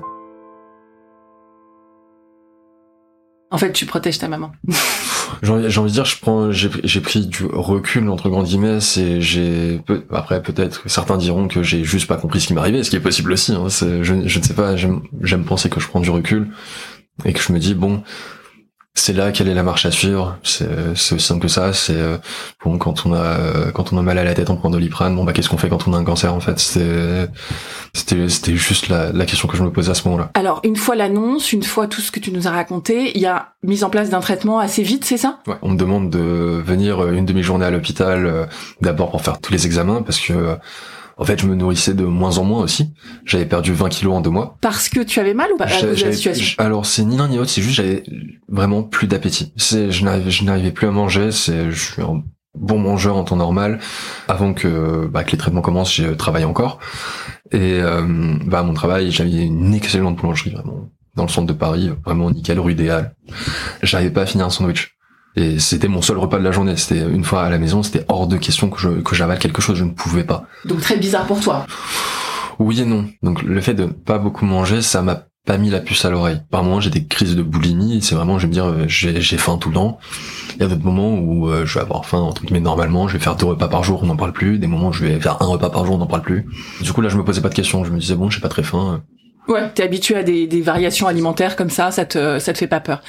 En 3.50 3.58
fait, 3.58 3.72
tu 3.72 3.88
protèges 3.88 4.20
ta 4.20 4.28
maman. 4.28 4.52
j'ai 5.42 5.52
envie 5.52 5.90
de 5.90 5.94
dire, 5.94 6.06
je 6.06 6.20
prends, 6.20 6.52
j'ai 6.52 7.02
pris 7.02 7.26
du 7.26 7.46
recul 7.46 8.10
entre 8.10 8.30
grands 8.30 8.44
guillemets. 8.44 8.80
Et 8.98 9.22
j'ai 9.22 9.82
après 10.12 10.42
peut-être 10.42 10.84
certains 10.88 11.18
diront 11.18 11.48
que 11.48 11.64
j'ai 11.64 11.84
juste 11.84 12.08
pas 12.08 12.18
compris 12.18 12.42
ce 12.42 12.48
qui 12.48 12.54
m'arrivait, 12.54 12.84
ce 12.84 12.90
qui 12.90 12.96
est 12.96 13.02
possible 13.02 13.32
aussi. 13.32 13.54
Hein, 13.54 13.68
je, 13.70 14.04
je 14.04 14.40
ne 14.40 14.44
sais 14.44 14.54
pas. 14.54 14.76
J'aime 14.76 15.44
penser 15.46 15.70
que 15.70 15.80
je 15.80 15.88
prends 15.88 16.02
du 16.02 16.10
recul 16.10 16.50
et 17.24 17.34
que 17.34 17.40
je 17.40 17.54
me 17.54 17.60
dis 17.60 17.74
bon, 17.74 18.04
c'est 18.98 19.14
là 19.14 19.32
quelle 19.32 19.50
est 19.50 19.54
la 19.54 19.64
marche 19.64 19.86
à 19.86 19.92
suivre. 19.92 20.38
C'est 20.44 20.68
aussi 20.92 21.20
simple 21.20 21.42
que 21.42 21.48
ça. 21.48 21.74
C'est 21.74 21.96
euh, 21.96 22.18
bon 22.64 22.78
quand 22.78 23.06
on 23.06 23.14
a 23.14 23.38
quand 23.74 23.92
on 23.94 23.98
a 23.98 24.02
mal 24.02 24.18
à 24.18 24.24
la 24.24 24.34
tête, 24.34 24.50
on 24.50 24.56
prend 24.56 24.70
de 24.70 24.78
l'iprane. 24.78 25.16
Bon 25.16 25.24
bah 25.24 25.34
qu'est-ce 25.34 25.50
qu'on 25.50 25.58
fait 25.58 25.70
quand 25.70 25.88
on 25.88 25.94
a 25.94 25.98
un 25.98 26.04
cancer 26.04 26.34
en 26.34 26.40
fait? 26.40 26.58
C'était 26.60 27.28
c'était 27.94 28.30
c'était 28.30 28.56
juste 28.56 28.88
la, 28.88 29.12
la 29.12 29.26
question 29.26 29.48
que 29.48 29.58
je 29.58 29.64
me 29.64 29.72
posais 29.72 29.92
à 29.92 29.96
ce 29.96 30.08
moment-là. 30.08 30.32
Alors 30.34 30.62
une 30.64 30.78
fois 30.78 30.96
l'annonce, 30.96 31.52
une 31.52 31.64
fois 31.64 31.88
tout 31.88 32.02
ce 32.02 32.12
que 32.12 32.20
tu 32.20 32.32
nous 32.32 32.48
as 32.48 32.52
raconté, 32.52 33.12
il 33.16 33.22
y 33.22 33.26
a 33.26 33.54
mise 33.64 33.84
en 33.84 33.90
place 33.90 34.10
d'un 34.10 34.22
traitement 34.22 34.60
assez 34.60 34.82
vite, 34.84 35.04
c'est 35.06 35.18
ça? 35.18 35.40
Ouais. 35.46 35.56
On 35.62 35.70
me 35.70 35.78
demande 35.78 36.10
de 36.10 36.20
venir 36.66 37.08
une 37.12 37.26
demi-journée 37.26 37.66
à 37.66 37.72
l'hôpital 37.72 38.26
euh, 38.26 38.46
d'abord 38.82 39.12
pour 39.12 39.22
faire 39.22 39.40
tous 39.40 39.52
les 39.52 39.66
examens 39.66 40.02
parce 40.04 40.20
que 40.20 40.58
en 41.18 41.26
fait, 41.26 41.40
je 41.40 41.48
me 41.48 41.56
nourrissais 41.56 41.94
de 41.94 42.04
moins 42.04 42.38
en 42.38 42.44
moins 42.44 42.62
aussi. 42.62 42.94
J'avais 43.26 43.46
perdu 43.46 43.74
20 43.74 43.90
kilos 43.90 44.16
en 44.16 44.22
deux 44.22 44.30
mois. 44.30 44.58
Parce 44.62 44.90
que 44.90 45.00
tu 45.02 45.20
avais 45.20 45.34
mal 45.34 45.52
ou 45.54 45.58
pas? 45.58 45.66
À 45.66 45.82
cause 45.82 46.00
de 46.02 46.06
la 46.06 46.12
situation 46.12 46.56
Alors, 46.58 46.86
c'est 46.86 47.04
ni 47.04 47.18
l'un 47.18 47.28
ni 47.28 47.38
l'autre, 47.38 47.50
c'est 47.50 47.62
juste 47.62 47.76
j'avais 47.76 48.04
vraiment 48.50 48.84
plus 48.84 49.08
d'appétit. 49.08 49.54
C'est, 49.56 49.92
je 49.92 50.04
n'arrivais, 50.04 50.32
je 50.32 50.44
n'arrivais 50.44 50.72
plus 50.72 50.88
à 50.88 50.92
manger. 50.92 51.32
C'est, 51.32 51.72
je 51.72 51.94
suis 51.94 52.02
un 52.02 52.24
bon 52.54 52.80
mangeur 52.80 53.16
en 53.16 53.24
temps 53.24 53.38
normal. 53.38 53.80
Avant 54.28 54.54
que, 54.54 55.08
bah, 55.08 55.24
que 55.24 55.32
les 55.32 55.38
traitements 55.38 55.62
commencent, 55.62 55.94
j'ai 55.94 56.16
travaillé 56.18 56.46
encore. 56.46 56.80
Et 57.52 57.80
euh, 57.82 58.38
bah, 58.46 58.60
à 58.60 58.64
mon 58.64 58.74
travail, 58.74 59.12
j'avais 59.12 59.46
une 59.46 59.74
excellente 59.74 60.18
boulangerie 60.18 60.52
vraiment 60.52 60.90
dans 61.16 61.24
le 61.24 61.30
centre 61.30 61.48
de 61.48 61.54
Paris, 61.54 61.92
vraiment 62.04 62.30
nickel, 62.30 62.60
rue 62.60 62.74
idéale. 62.74 63.16
J'arrivais 63.82 64.12
pas 64.12 64.24
à 64.24 64.26
finir 64.26 64.46
un 64.46 64.50
sandwich. 64.50 64.95
Et 65.36 65.60
c'était 65.60 65.88
mon 65.88 66.02
seul 66.02 66.18
repas 66.18 66.40
de 66.40 66.44
la 66.44 66.52
journée. 66.52 66.78
C'était 66.78 67.02
une 67.02 67.24
fois 67.24 67.44
à 67.44 67.50
la 67.50 67.58
maison, 67.58 67.84
c'était 67.84 68.06
hors 68.08 68.28
de 68.28 68.38
question 68.38 68.70
que 68.70 68.80
je 68.80 68.90
que 68.90 69.16
j'avale 69.16 69.40
quelque 69.40 69.62
chose. 69.62 69.78
Je 69.78 69.84
ne 69.84 69.92
pouvais 69.92 70.24
pas. 70.24 70.46
Donc 70.66 70.82
très 70.82 70.98
bizarre 70.98 71.26
pour 71.26 71.40
toi. 71.40 71.66
Oui 72.60 72.80
et 72.82 72.86
non. 72.86 73.06
Donc 73.22 73.44
le 73.44 73.60
fait 73.62 73.74
de 73.74 73.86
pas 73.86 74.18
beaucoup 74.18 74.46
manger, 74.46 74.82
ça 74.82 75.02
m'a 75.02 75.24
pas 75.46 75.58
mis 75.58 75.70
la 75.70 75.80
puce 75.80 76.04
à 76.06 76.10
l'oreille. 76.10 76.42
Par 76.50 76.64
moments, 76.64 76.80
j'ai 76.80 76.90
des 76.90 77.06
crises 77.06 77.36
de 77.36 77.44
boulimie. 77.44 78.02
C'est 78.02 78.16
vraiment, 78.16 78.40
je 78.40 78.44
vais 78.44 78.48
me 78.48 78.54
dire, 78.54 78.66
euh, 78.66 78.86
j'ai 78.88 79.38
faim 79.38 79.58
tout 79.58 79.70
le 79.70 79.76
temps. 79.76 80.00
Il 80.56 80.62
y 80.62 80.66
a 80.66 80.68
d'autres 80.68 80.86
moments 80.86 81.20
où 81.20 81.50
euh, 81.50 81.66
je 81.66 81.76
vais 81.76 81.82
avoir 81.82 82.06
faim 82.06 82.20
entre 82.20 82.44
guillemets 82.44 82.62
normalement. 82.62 83.08
Je 83.08 83.14
vais 83.14 83.24
faire 83.24 83.36
deux 83.36 83.46
repas 83.46 83.68
par 83.68 83.84
jour, 83.84 84.02
on 84.04 84.08
n'en 84.08 84.16
parle 84.16 84.34
plus. 84.34 84.58
Des 84.58 84.68
moments 84.68 84.90
où 84.90 84.94
je 84.94 85.06
vais 85.06 85.20
faire 85.20 85.42
un 85.42 85.46
repas 85.46 85.70
par 85.70 85.86
jour, 85.86 85.96
on 85.96 86.00
n'en 86.00 86.08
parle 86.08 86.24
plus. 86.24 86.48
Du 86.82 86.92
coup 86.94 87.02
là, 87.02 87.10
je 87.10 87.18
me 87.18 87.24
posais 87.24 87.42
pas 87.42 87.50
de 87.50 87.54
questions. 87.54 87.86
Je 87.86 87.92
me 87.92 88.00
disais 88.00 88.16
bon, 88.16 88.30
j'ai 88.30 88.42
pas 88.42 88.50
très 88.50 88.64
faim 88.64 89.04
Ouais, 89.48 89.70
t'es 89.76 89.84
habitué 89.84 90.16
à 90.16 90.24
des, 90.24 90.48
des, 90.48 90.62
variations 90.62 91.08
alimentaires 91.08 91.56
comme 91.56 91.70
ça, 91.70 91.92
ça 91.92 92.06
te 92.06 92.40
ça 92.40 92.52
te 92.52 92.58
fait 92.58 92.68
pas 92.68 92.80
peur. 92.80 93.02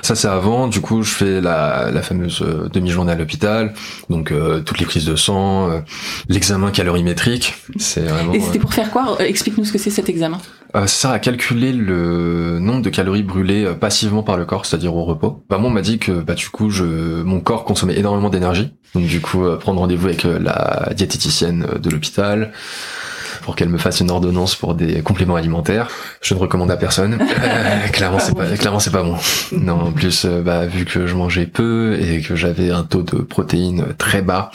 Ça 0.00 0.14
c'est 0.14 0.28
avant, 0.28 0.66
du 0.66 0.80
coup 0.80 1.02
je 1.02 1.12
fais 1.12 1.40
la, 1.42 1.90
la 1.92 2.00
fameuse 2.00 2.40
euh, 2.40 2.68
demi-journée 2.70 3.12
à 3.12 3.14
l'hôpital, 3.14 3.74
donc 4.08 4.32
euh, 4.32 4.60
toutes 4.60 4.80
les 4.80 4.86
prises 4.86 5.04
de 5.04 5.14
sang, 5.14 5.68
euh, 5.70 5.80
l'examen 6.28 6.70
calorimétrique, 6.70 7.54
c'est 7.76 8.00
vraiment. 8.00 8.32
Et 8.32 8.40
c'était 8.40 8.58
pour 8.58 8.72
faire 8.72 8.90
quoi? 8.90 9.16
Explique-nous 9.20 9.66
ce 9.66 9.72
que 9.72 9.78
c'est 9.78 9.90
cet 9.90 10.08
examen. 10.08 10.38
ça 10.72 10.86
sert 10.86 11.10
à 11.10 11.18
calculer 11.18 11.72
le 11.72 12.58
nombre 12.60 12.80
de 12.80 12.88
calories 12.88 13.22
brûlées 13.22 13.66
passivement 13.78 14.22
par 14.22 14.38
le 14.38 14.46
corps, 14.46 14.64
c'est-à-dire 14.64 14.96
au 14.96 15.04
repos. 15.04 15.44
Bah 15.50 15.58
moi 15.58 15.68
on 15.68 15.72
m'a 15.72 15.82
dit 15.82 15.98
que 15.98 16.12
bah 16.12 16.34
du 16.34 16.48
coup 16.48 16.70
je 16.70 16.84
mon 16.84 17.40
corps 17.40 17.64
consommait 17.64 17.98
énormément 17.98 18.30
d'énergie, 18.30 18.72
donc 18.94 19.04
du 19.04 19.20
coup 19.20 19.44
prendre 19.60 19.80
rendez-vous 19.80 20.06
avec 20.06 20.22
la 20.24 20.94
diététicienne 20.94 21.66
de 21.78 21.90
l'hôpital 21.90 22.52
pour 23.44 23.56
qu'elle 23.56 23.68
me 23.68 23.78
fasse 23.78 24.00
une 24.00 24.10
ordonnance 24.10 24.56
pour 24.56 24.74
des 24.74 25.02
compléments 25.02 25.36
alimentaires. 25.36 25.88
Je 26.22 26.34
ne 26.34 26.38
recommande 26.38 26.70
à 26.70 26.76
personne. 26.76 27.18
Euh, 27.44 27.88
clairement, 27.88 28.18
c'est 28.18 28.34
pas, 28.34 28.46
clairement, 28.56 28.78
c'est 28.80 28.90
pas 28.90 29.02
bon. 29.02 29.16
Non, 29.52 29.88
en 29.88 29.92
plus, 29.92 30.24
euh, 30.24 30.40
bah, 30.40 30.66
vu 30.66 30.84
que 30.84 31.06
je 31.06 31.14
mangeais 31.14 31.46
peu 31.46 31.98
et 32.00 32.20
que 32.20 32.36
j'avais 32.36 32.70
un 32.70 32.84
taux 32.84 33.02
de 33.02 33.18
protéines 33.18 33.86
très 33.98 34.22
bas, 34.22 34.50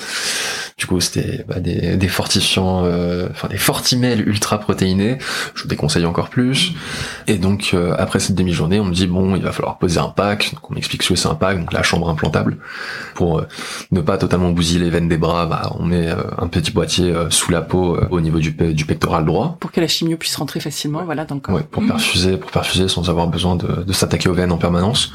du 0.80 0.86
coup, 0.86 1.02
c'était 1.02 1.44
bah, 1.46 1.60
des, 1.60 1.98
des 1.98 2.08
fortifiants, 2.08 2.86
euh, 2.86 3.28
enfin 3.32 3.50
des 3.50 3.58
fortimels 3.58 4.26
ultra 4.26 4.60
protéinés. 4.60 5.18
Je 5.54 5.64
vous 5.64 5.68
déconseille 5.68 6.06
encore 6.06 6.30
plus. 6.30 6.72
Et 7.28 7.38
donc, 7.38 7.72
euh, 7.74 7.94
après 8.00 8.20
cette 8.20 8.36
demi-journée, 8.36 8.80
on 8.80 8.86
me 8.86 8.94
dit 8.94 9.06
bon, 9.06 9.36
il 9.36 9.44
va 9.44 9.52
falloir 9.52 9.78
poser 9.78 10.00
un 10.00 10.08
pack. 10.08 10.52
Donc, 10.54 10.72
on 10.72 10.74
m'explique 10.74 11.04
ce 11.04 11.10
que 11.10 11.16
c'est 11.16 11.28
un 11.28 11.36
pack, 11.36 11.60
donc 11.60 11.74
la 11.74 11.84
chambre 11.84 12.10
implantable, 12.10 12.58
pour 13.14 13.40
euh, 13.40 13.48
ne 13.92 14.00
pas 14.00 14.18
totalement 14.18 14.52
bousiller 14.52 14.86
les 14.86 14.90
veines 14.90 15.10
des 15.10 15.18
bras. 15.18 15.48
Bah, 15.48 15.74
on 15.78 15.84
met 15.84 16.08
un 16.38 16.48
petit 16.48 16.72
boîtier 16.72 17.14
sous 17.30 17.52
la 17.52 17.62
peau 17.62 17.98
au 18.10 18.22
niveau 18.22 18.40
du, 18.40 18.52
du 18.52 18.79
pectoral 18.86 19.26
droit, 19.26 19.58
pour 19.60 19.72
que 19.72 19.82
la 19.82 19.88
chimio 19.88 20.18
puisse 20.18 20.36
rentrer 20.36 20.60
facilement, 20.60 21.04
voilà, 21.04 21.26
dans 21.26 21.36
le 21.36 21.42
corps. 21.42 21.56
Ouais, 21.56 21.64
pour 21.64 21.86
perfuser, 21.86 22.38
pour 22.38 22.52
perfuser 22.52 22.88
sans 22.88 23.10
avoir 23.10 23.28
besoin 23.28 23.56
de, 23.56 23.84
de 23.84 23.94
s'attaquer 23.94 24.30
aux 24.30 24.34
veines 24.34 24.52
en 24.52 24.58
permanence. 24.58 25.12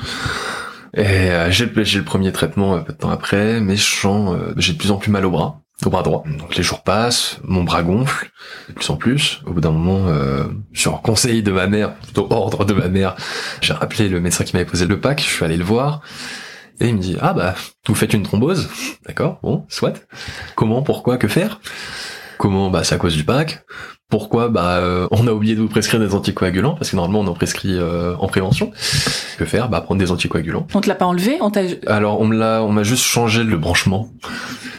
Et 0.97 1.03
euh, 1.03 1.51
j'ai 1.51 1.67
le 1.67 2.05
premier 2.05 2.31
traitement 2.31 2.77
un 2.77 2.81
peu 2.81 2.93
de 2.93 2.99
temps 2.99 3.11
après, 3.11 3.61
mais 3.61 3.77
je 3.77 3.83
sens, 3.83 4.35
euh, 4.35 4.55
j'ai 4.57 4.75
de 4.75 4.79
plus 4.79 4.93
en 4.93 4.97
plus 4.97 5.11
mal 5.11 5.27
au 5.27 5.31
bras, 5.31 5.61
au 5.85 5.91
bras 5.91 6.03
droit. 6.03 6.23
Donc 6.39 6.55
les 6.55 6.63
jours 6.63 6.83
passent, 6.83 7.39
mon 7.43 7.65
bras 7.65 7.83
gonfle 7.83 8.31
de 8.69 8.75
plus 8.75 8.89
en 8.91 8.97
plus. 8.97 9.41
Au 9.45 9.53
bout 9.53 9.61
d'un 9.61 9.73
moment, 9.73 10.07
euh, 10.07 10.45
sur 10.73 11.03
conseil 11.03 11.43
de 11.43 11.51
ma 11.51 11.67
mère, 11.67 11.97
plutôt 11.97 12.29
ordre 12.31 12.65
de 12.65 12.75
ma 12.75 12.89
mère, 12.89 13.17
j'ai 13.61 13.73
rappelé 13.73 14.09
le 14.09 14.21
médecin 14.21 14.45
qui 14.45 14.55
m'avait 14.55 14.69
posé 14.69 14.87
le 14.87 15.01
pack, 15.01 15.21
je 15.21 15.27
suis 15.27 15.45
allé 15.45 15.57
le 15.57 15.65
voir. 15.65 16.01
Et 16.81 16.89
il 16.89 16.95
me 16.95 17.01
dit, 17.01 17.17
ah 17.21 17.33
bah, 17.33 17.55
vous 17.87 17.95
faites 17.95 18.15
une 18.15 18.25
thrombose. 18.25 18.69
D'accord, 19.07 19.39
bon, 19.43 19.65
soit. 19.69 20.01
Comment, 20.57 20.83
pourquoi, 20.83 21.19
que 21.19 21.29
faire? 21.29 21.61
Comment 22.39 22.71
Bah 22.71 22.85
c'est 22.85 22.95
à 22.95 22.99
cause 22.99 23.15
du 23.15 23.25
pack. 23.25 23.65
Pourquoi 24.15 24.49
Bah 24.49 24.77
euh, 24.77 25.09
on 25.11 25.27
a 25.27 25.33
oublié 25.33 25.57
de 25.57 25.61
vous 25.61 25.67
prescrire 25.67 25.99
des 25.99 26.15
anticoagulants 26.15 26.77
parce 26.77 26.89
que 26.89 26.95
normalement 26.95 27.19
on 27.19 27.27
en 27.27 27.35
prescrit 27.35 27.75
euh, 27.75 28.15
en 28.21 28.29
prévention. 28.29 28.71
Que 29.39 29.45
faire? 29.45 29.69
Bah 29.69 29.81
prendre 29.81 29.99
des 29.99 30.13
anticoagulants. 30.13 30.69
On 30.73 30.81
te 30.81 30.89
l'a 30.89 30.95
pas 30.95 31.07
enlevé? 31.07 31.39
On 31.41 31.51
Alors 31.89 32.21
on 32.21 32.27
me 32.27 32.37
l'a, 32.37 32.63
on 32.63 32.71
m'a 32.71 32.85
juste 32.85 33.03
changé 33.03 33.43
le 33.43 33.57
branchement. 33.57 34.09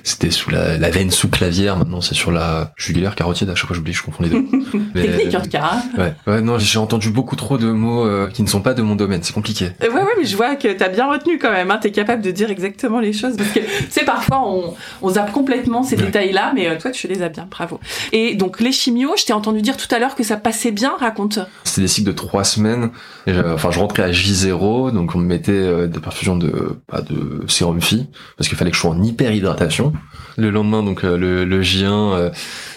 C'était 0.05 0.31
sous 0.31 0.51
la, 0.51 0.77
la 0.77 0.89
veine 0.89 1.11
sous-clavière. 1.11 1.75
Maintenant 1.75 1.99
c'est 1.99 2.15
sur 2.15 2.31
la 2.31 2.71
jugulaire 2.77 3.13
carotide. 3.15 3.49
À 3.49 3.55
chaque 3.55 3.67
fois 3.67 3.75
j'oublie, 3.75 3.91
je 3.91 4.03
confonds 4.03 4.23
les 4.23 4.29
deux. 4.29 4.45
Technique 4.93 5.31
tout 5.31 5.49
cas. 5.49 5.83
Ouais. 5.97 6.13
ouais. 6.27 6.41
Non, 6.41 6.57
j'ai 6.57 6.79
entendu 6.79 7.09
beaucoup 7.09 7.35
trop 7.35 7.57
de 7.57 7.69
mots 7.69 8.05
euh, 8.05 8.29
qui 8.29 8.41
ne 8.41 8.47
sont 8.47 8.61
pas 8.61 8.73
de 8.73 8.83
mon 8.83 8.95
domaine. 8.95 9.21
C'est 9.21 9.33
compliqué. 9.33 9.71
ouais, 9.81 9.89
ouais, 9.89 10.01
mais 10.17 10.23
je 10.23 10.37
vois 10.37 10.55
que 10.55 10.71
t'as 10.71 10.87
bien 10.87 11.11
retenu 11.11 11.39
quand 11.39 11.51
même. 11.51 11.71
Hein. 11.71 11.79
T'es 11.81 11.91
capable 11.91 12.21
de 12.21 12.31
dire 12.31 12.49
exactement 12.51 13.01
les 13.01 13.11
choses 13.11 13.35
parce 13.35 13.49
que 13.49 13.59
c'est 13.89 14.05
parfois 14.05 14.47
on, 14.47 14.75
on 15.01 15.09
zappe 15.09 15.33
complètement 15.33 15.83
ces 15.83 15.97
détails-là, 15.97 16.53
mais 16.55 16.77
toi 16.77 16.91
tu 16.91 17.09
les 17.09 17.21
as 17.21 17.27
bien. 17.27 17.49
Bravo. 17.51 17.81
Et 18.13 18.35
donc 18.35 18.61
les 18.61 18.71
chimios, 18.71 19.15
je 19.25 19.29
t'ai 19.29 19.33
entendu 19.33 19.63
dire 19.63 19.75
tout 19.75 19.87
à 19.89 19.97
l'heure 19.97 20.13
que 20.13 20.21
ça 20.21 20.37
passait 20.37 20.69
bien, 20.69 20.93
raconte. 20.99 21.39
C'était 21.63 21.81
des 21.81 21.87
cycles 21.87 22.05
de 22.09 22.11
trois 22.11 22.43
semaines. 22.43 22.91
enfin, 23.27 23.71
je 23.71 23.79
rentrais 23.79 24.03
à 24.03 24.11
J0, 24.11 24.91
donc 24.91 25.15
on 25.15 25.17
me 25.17 25.25
mettait 25.25 25.51
euh, 25.51 25.87
des 25.87 25.99
perfusions 25.99 26.37
de, 26.37 26.77
de 27.09 27.43
sérum 27.47 27.81
phi, 27.81 28.05
parce 28.37 28.47
qu'il 28.47 28.55
fallait 28.55 28.69
que 28.69 28.77
je 28.77 28.81
sois 28.81 28.91
en 28.91 29.01
hyperhydratation. 29.01 29.93
Le 30.37 30.51
lendemain, 30.51 30.83
donc 30.83 31.03
euh, 31.03 31.17
le, 31.17 31.61
J1, 31.63 31.87
euh, 31.87 32.29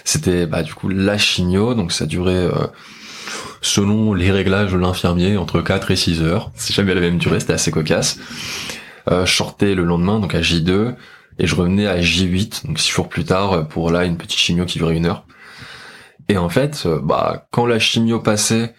c'était 0.04 0.46
bah, 0.46 0.62
du 0.62 0.72
coup 0.72 0.88
la 0.88 1.18
chimio, 1.18 1.74
donc 1.74 1.92
ça 1.92 2.06
durait 2.06 2.48
selon 3.60 4.14
les 4.14 4.30
réglages 4.30 4.72
de 4.72 4.78
l'infirmier 4.78 5.36
entre 5.36 5.60
4 5.60 5.90
et 5.90 5.96
6 5.96 6.22
heures. 6.22 6.50
C'est 6.54 6.72
jamais 6.72 6.94
la 6.94 7.02
même 7.02 7.18
durée, 7.18 7.40
c'était 7.40 7.52
assez 7.52 7.70
cocasse. 7.70 8.18
je 9.06 9.30
sortais 9.30 9.74
le 9.74 9.84
lendemain, 9.84 10.18
donc 10.18 10.34
à 10.34 10.40
J2, 10.40 10.94
et 11.40 11.46
je 11.46 11.54
revenais 11.54 11.86
à 11.86 12.00
J8, 12.00 12.68
donc 12.68 12.78
six 12.78 12.90
jours 12.90 13.10
plus 13.10 13.24
tard, 13.24 13.68
pour 13.68 13.90
là 13.90 14.06
une 14.06 14.16
petite 14.16 14.38
chimio 14.38 14.64
qui 14.64 14.78
durait 14.78 14.96
une 14.96 15.04
heure. 15.04 15.26
Et 16.28 16.36
en 16.36 16.48
fait, 16.48 16.84
euh, 16.86 17.00
bah 17.02 17.48
quand 17.52 17.66
la 17.66 17.78
chimio 17.78 18.20
passait 18.20 18.74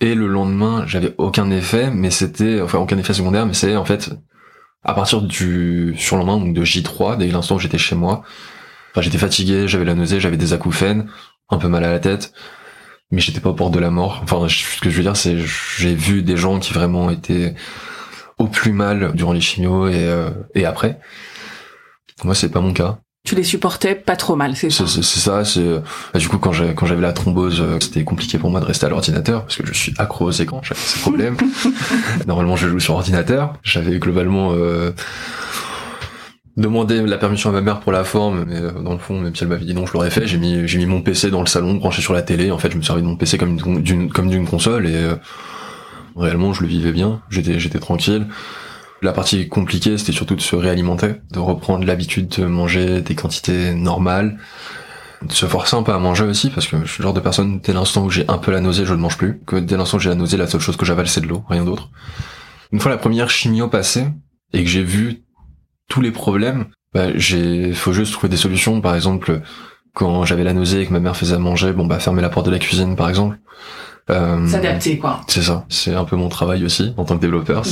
et 0.00 0.14
le 0.14 0.26
lendemain, 0.26 0.84
j'avais 0.86 1.14
aucun 1.18 1.50
effet, 1.50 1.90
mais 1.90 2.10
c'était 2.10 2.60
enfin 2.60 2.78
aucun 2.78 2.98
effet 2.98 3.14
secondaire, 3.14 3.46
mais 3.46 3.54
c'est 3.54 3.76
en 3.76 3.84
fait 3.84 4.10
à 4.84 4.94
partir 4.94 5.22
du 5.22 5.94
sur 5.98 6.16
le 6.16 6.24
lendemain 6.24 6.44
donc 6.44 6.54
de 6.54 6.64
J3, 6.64 7.18
dès 7.18 7.28
l'instant 7.28 7.56
où 7.56 7.58
j'étais 7.58 7.78
chez 7.78 7.96
moi, 7.96 8.22
enfin 8.90 9.02
j'étais 9.02 9.18
fatigué, 9.18 9.68
j'avais 9.68 9.84
la 9.84 9.94
nausée, 9.94 10.20
j'avais 10.20 10.36
des 10.36 10.52
acouphènes, 10.52 11.10
un 11.50 11.58
peu 11.58 11.68
mal 11.68 11.84
à 11.84 11.92
la 11.92 12.00
tête, 12.00 12.32
mais 13.10 13.20
j'étais 13.20 13.40
pas 13.40 13.50
au 13.50 13.54
bord 13.54 13.70
de 13.70 13.78
la 13.78 13.90
mort. 13.90 14.20
Enfin 14.22 14.46
ce 14.48 14.80
que 14.80 14.90
je 14.90 14.96
veux 14.96 15.02
dire 15.02 15.16
c'est 15.16 15.38
j'ai 15.78 15.94
vu 15.94 16.22
des 16.22 16.36
gens 16.36 16.58
qui 16.60 16.72
vraiment 16.72 17.10
étaient 17.10 17.54
au 18.38 18.46
plus 18.46 18.72
mal 18.72 19.12
durant 19.14 19.32
les 19.32 19.40
chimios 19.40 19.88
et 19.88 20.06
euh, 20.08 20.30
et 20.54 20.64
après. 20.64 20.98
Moi, 22.24 22.34
c'est 22.34 22.50
pas 22.50 22.60
mon 22.60 22.72
cas. 22.72 22.98
Tu 23.22 23.34
les 23.34 23.44
supportais 23.44 23.94
pas 23.94 24.16
trop 24.16 24.34
mal, 24.34 24.56
c'est 24.56 24.70
ça 24.70 24.86
C'est 24.86 25.02
ça. 25.02 25.44
C'est 25.44 25.62
bah, 26.12 26.18
du 26.18 26.28
coup 26.28 26.38
quand 26.38 26.52
j'avais 26.52 26.74
quand 26.74 26.86
j'avais 26.86 27.02
la 27.02 27.12
thrombose, 27.12 27.60
euh, 27.60 27.78
c'était 27.80 28.02
compliqué 28.02 28.38
pour 28.38 28.50
moi 28.50 28.60
de 28.60 28.64
rester 28.64 28.86
à 28.86 28.88
l'ordinateur 28.88 29.42
parce 29.42 29.56
que 29.56 29.66
je 29.66 29.74
suis 29.74 29.94
accro 29.98 30.26
aux 30.26 30.30
écrans, 30.30 30.62
j'avais 30.62 30.80
ces 30.80 31.00
problèmes. 31.00 31.36
Normalement, 32.26 32.56
je 32.56 32.68
joue 32.68 32.80
sur 32.80 32.94
ordinateur. 32.94 33.54
J'avais 33.62 33.98
globalement 33.98 34.52
euh, 34.54 34.92
demandé 36.56 37.00
la 37.02 37.18
permission 37.18 37.50
à 37.50 37.52
ma 37.52 37.60
mère 37.60 37.80
pour 37.80 37.92
la 37.92 38.04
forme, 38.04 38.44
mais 38.46 38.56
euh, 38.56 38.70
dans 38.72 38.92
le 38.92 38.98
fond, 38.98 39.20
même 39.20 39.34
si 39.34 39.42
elle 39.42 39.48
m'avait 39.48 39.64
dit 39.64 39.74
non, 39.74 39.86
je 39.86 39.92
l'aurais 39.92 40.10
fait. 40.10 40.26
J'ai 40.26 40.38
mis 40.38 40.66
j'ai 40.66 40.78
mis 40.78 40.86
mon 40.86 41.02
PC 41.02 41.30
dans 41.30 41.40
le 41.40 41.46
salon, 41.46 41.74
branché 41.74 42.02
sur 42.02 42.12
la 42.12 42.22
télé. 42.22 42.50
En 42.50 42.58
fait, 42.58 42.70
je 42.70 42.76
me 42.76 42.82
servais 42.82 43.02
de 43.02 43.06
mon 43.06 43.16
PC 43.16 43.38
comme 43.38 43.56
d'une 43.82 44.10
comme 44.10 44.30
d'une 44.30 44.46
console 44.46 44.86
et 44.86 44.94
euh, 44.94 45.16
réellement, 46.16 46.52
je 46.52 46.62
le 46.62 46.68
vivais 46.68 46.92
bien. 46.92 47.20
J'étais 47.30 47.58
j'étais 47.58 47.78
tranquille. 47.80 48.26
La 49.02 49.12
partie 49.12 49.48
compliquée, 49.48 49.96
c'était 49.96 50.12
surtout 50.12 50.36
de 50.36 50.40
se 50.40 50.56
réalimenter, 50.56 51.14
de 51.32 51.38
reprendre 51.38 51.86
l'habitude 51.86 52.28
de 52.28 52.44
manger 52.44 53.00
des 53.00 53.14
quantités 53.14 53.74
normales, 53.74 54.38
de 55.22 55.32
se 55.32 55.46
forcer 55.46 55.76
un 55.76 55.82
peu 55.82 55.92
à 55.92 55.98
manger 55.98 56.24
aussi, 56.24 56.50
parce 56.50 56.66
que 56.66 56.76
je 56.84 56.90
suis 56.90 57.02
le 57.02 57.04
genre 57.04 57.14
de 57.14 57.20
personne, 57.20 57.60
dès 57.60 57.72
l'instant 57.72 58.04
où 58.04 58.10
j'ai 58.10 58.24
un 58.28 58.38
peu 58.38 58.50
la 58.52 58.60
nausée, 58.60 58.84
je 58.84 58.92
ne 58.92 59.00
mange 59.00 59.16
plus. 59.16 59.40
Que 59.46 59.56
dès 59.56 59.76
l'instant 59.76 59.96
où 59.96 60.00
j'ai 60.00 60.10
la 60.10 60.16
nausée, 60.16 60.36
la 60.36 60.46
seule 60.46 60.60
chose 60.60 60.76
que 60.76 60.84
j'avale, 60.84 61.08
c'est 61.08 61.22
de 61.22 61.26
l'eau, 61.26 61.44
rien 61.48 61.64
d'autre. 61.64 61.90
Une 62.72 62.80
fois 62.80 62.90
la 62.90 62.98
première 62.98 63.30
chimio 63.30 63.68
passée, 63.68 64.06
et 64.52 64.64
que 64.64 64.68
j'ai 64.68 64.82
vu 64.82 65.22
tous 65.88 66.00
les 66.00 66.10
problèmes, 66.10 66.66
bah, 66.92 67.08
j'ai, 67.14 67.72
faut 67.72 67.92
juste 67.92 68.12
trouver 68.12 68.28
des 68.28 68.36
solutions. 68.36 68.80
Par 68.80 68.94
exemple, 68.94 69.40
quand 69.94 70.24
j'avais 70.24 70.44
la 70.44 70.52
nausée 70.52 70.82
et 70.82 70.86
que 70.86 70.92
ma 70.92 71.00
mère 71.00 71.16
faisait 71.16 71.34
à 71.34 71.38
manger, 71.38 71.72
bon, 71.72 71.86
bah, 71.86 71.98
fermer 72.00 72.22
la 72.22 72.28
porte 72.28 72.46
de 72.46 72.50
la 72.50 72.58
cuisine, 72.58 72.96
par 72.96 73.08
exemple. 73.08 73.38
Euh, 74.08 74.46
S'adapter, 74.46 74.98
quoi. 74.98 75.20
C'est 75.28 75.42
ça. 75.42 75.64
C'est 75.68 75.94
un 75.94 76.04
peu 76.04 76.16
mon 76.16 76.28
travail 76.28 76.64
aussi 76.64 76.94
en 76.96 77.04
tant 77.04 77.16
que 77.16 77.20
développeur. 77.20 77.62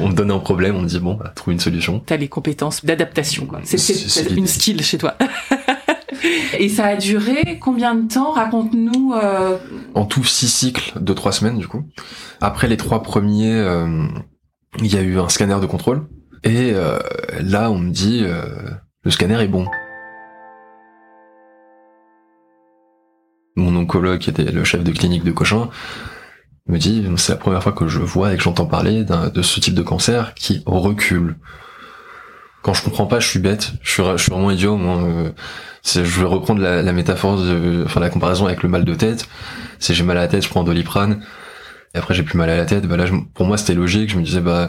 On 0.00 0.08
me 0.08 0.14
donne 0.14 0.30
un 0.30 0.38
problème, 0.38 0.76
on 0.76 0.82
me 0.82 0.88
dit 0.88 0.98
bon, 0.98 1.14
bah, 1.14 1.32
trouve 1.34 1.52
une 1.52 1.60
solution. 1.60 2.02
T'as 2.04 2.16
les 2.16 2.28
compétences 2.28 2.84
d'adaptation, 2.84 3.46
quoi. 3.46 3.60
C'est 3.64 4.30
une 4.30 4.46
skill 4.46 4.82
chez 4.82 4.98
toi. 4.98 5.16
Et 6.58 6.68
ça 6.68 6.86
a 6.86 6.96
duré 6.96 7.58
combien 7.60 7.94
de 7.94 8.08
temps? 8.08 8.32
Raconte-nous. 8.32 9.14
Euh... 9.14 9.58
En 9.94 10.06
tout 10.06 10.24
six 10.24 10.48
cycles 10.48 10.92
de 11.00 11.12
trois 11.12 11.32
semaines 11.32 11.58
du 11.58 11.68
coup. 11.68 11.84
Après 12.40 12.68
les 12.68 12.76
trois 12.76 13.02
premiers, 13.02 13.52
euh, 13.52 14.06
il 14.80 14.92
y 14.92 14.96
a 14.96 15.02
eu 15.02 15.18
un 15.18 15.28
scanner 15.28 15.60
de 15.60 15.66
contrôle. 15.66 16.06
Et 16.42 16.72
euh, 16.72 16.98
là, 17.40 17.70
on 17.70 17.78
me 17.78 17.90
dit 17.90 18.20
euh, 18.22 18.44
le 19.02 19.10
scanner 19.10 19.40
est 19.42 19.48
bon. 19.48 19.66
Mon 23.56 23.74
oncologue 23.76 24.18
qui 24.18 24.30
était 24.30 24.44
le 24.44 24.64
chef 24.64 24.82
de 24.82 24.92
clinique 24.92 25.24
de 25.24 25.30
Cochin 25.32 25.68
me 26.66 26.78
dit 26.78 27.04
c'est 27.16 27.32
la 27.32 27.38
première 27.38 27.62
fois 27.62 27.72
que 27.72 27.88
je 27.88 28.00
vois 28.00 28.32
et 28.32 28.36
que 28.36 28.42
j'entends 28.42 28.66
parler 28.66 29.04
de 29.04 29.42
ce 29.42 29.60
type 29.60 29.74
de 29.74 29.82
cancer 29.82 30.34
qui 30.34 30.62
recule. 30.66 31.36
Quand 32.62 32.72
je 32.72 32.82
comprends 32.82 33.06
pas, 33.06 33.20
je 33.20 33.28
suis 33.28 33.40
bête, 33.40 33.72
je 33.82 33.90
suis, 33.90 34.02
vraiment 34.02 34.50
idiot. 34.50 34.78
Euh, 34.80 35.30
je 35.84 36.00
vais 36.00 36.24
reprendre 36.24 36.62
la, 36.62 36.92
métaphore, 36.94 37.36
de, 37.36 37.82
enfin 37.84 38.00
la 38.00 38.08
comparaison 38.08 38.46
avec 38.46 38.62
le 38.62 38.70
mal 38.70 38.86
de 38.86 38.94
tête. 38.94 39.28
C'est 39.78 39.92
j'ai 39.92 40.02
mal 40.02 40.16
à 40.16 40.22
la 40.22 40.28
tête, 40.28 40.42
je 40.42 40.48
prends 40.48 40.64
Doliprane. 40.64 41.22
Et 41.94 41.98
après 41.98 42.14
j'ai 42.14 42.22
plus 42.22 42.38
mal 42.38 42.48
à 42.48 42.56
la 42.56 42.64
tête. 42.64 42.86
Bah 42.86 42.96
là, 42.96 43.04
pour 43.34 43.44
moi 43.44 43.58
c'était 43.58 43.74
logique. 43.74 44.08
Je 44.08 44.16
me 44.16 44.22
disais 44.22 44.40
bah 44.40 44.68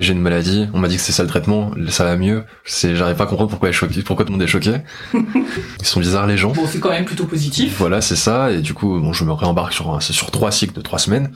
j'ai 0.00 0.12
une 0.12 0.20
maladie, 0.20 0.68
on 0.74 0.78
m'a 0.78 0.88
dit 0.88 0.96
que 0.96 1.02
c'est 1.02 1.12
ça 1.12 1.22
le 1.22 1.28
traitement, 1.28 1.70
ça 1.88 2.04
va 2.04 2.16
mieux. 2.16 2.44
C'est, 2.64 2.96
j'arrive 2.96 3.16
pas 3.16 3.24
à 3.24 3.26
comprendre 3.26 3.50
pourquoi, 3.50 3.72
choqué, 3.72 4.02
pourquoi 4.02 4.24
tout 4.24 4.32
le 4.32 4.38
monde 4.38 4.42
est 4.42 4.50
choqué. 4.50 4.78
Ils 5.14 5.86
sont 5.86 6.00
bizarres 6.00 6.26
les 6.26 6.36
gens. 6.36 6.52
Bon, 6.52 6.66
c'est 6.66 6.80
quand 6.80 6.90
même 6.90 7.04
plutôt 7.04 7.24
positif. 7.24 7.76
Voilà, 7.78 8.00
c'est 8.00 8.16
ça. 8.16 8.50
Et 8.50 8.60
du 8.60 8.74
coup, 8.74 9.00
bon, 9.00 9.12
je 9.12 9.24
me 9.24 9.32
réembarque 9.32 9.72
sur, 9.72 10.02
c'est 10.02 10.12
sur 10.12 10.30
trois 10.30 10.52
cycles 10.52 10.74
de 10.74 10.82
trois 10.82 10.98
semaines. 10.98 11.32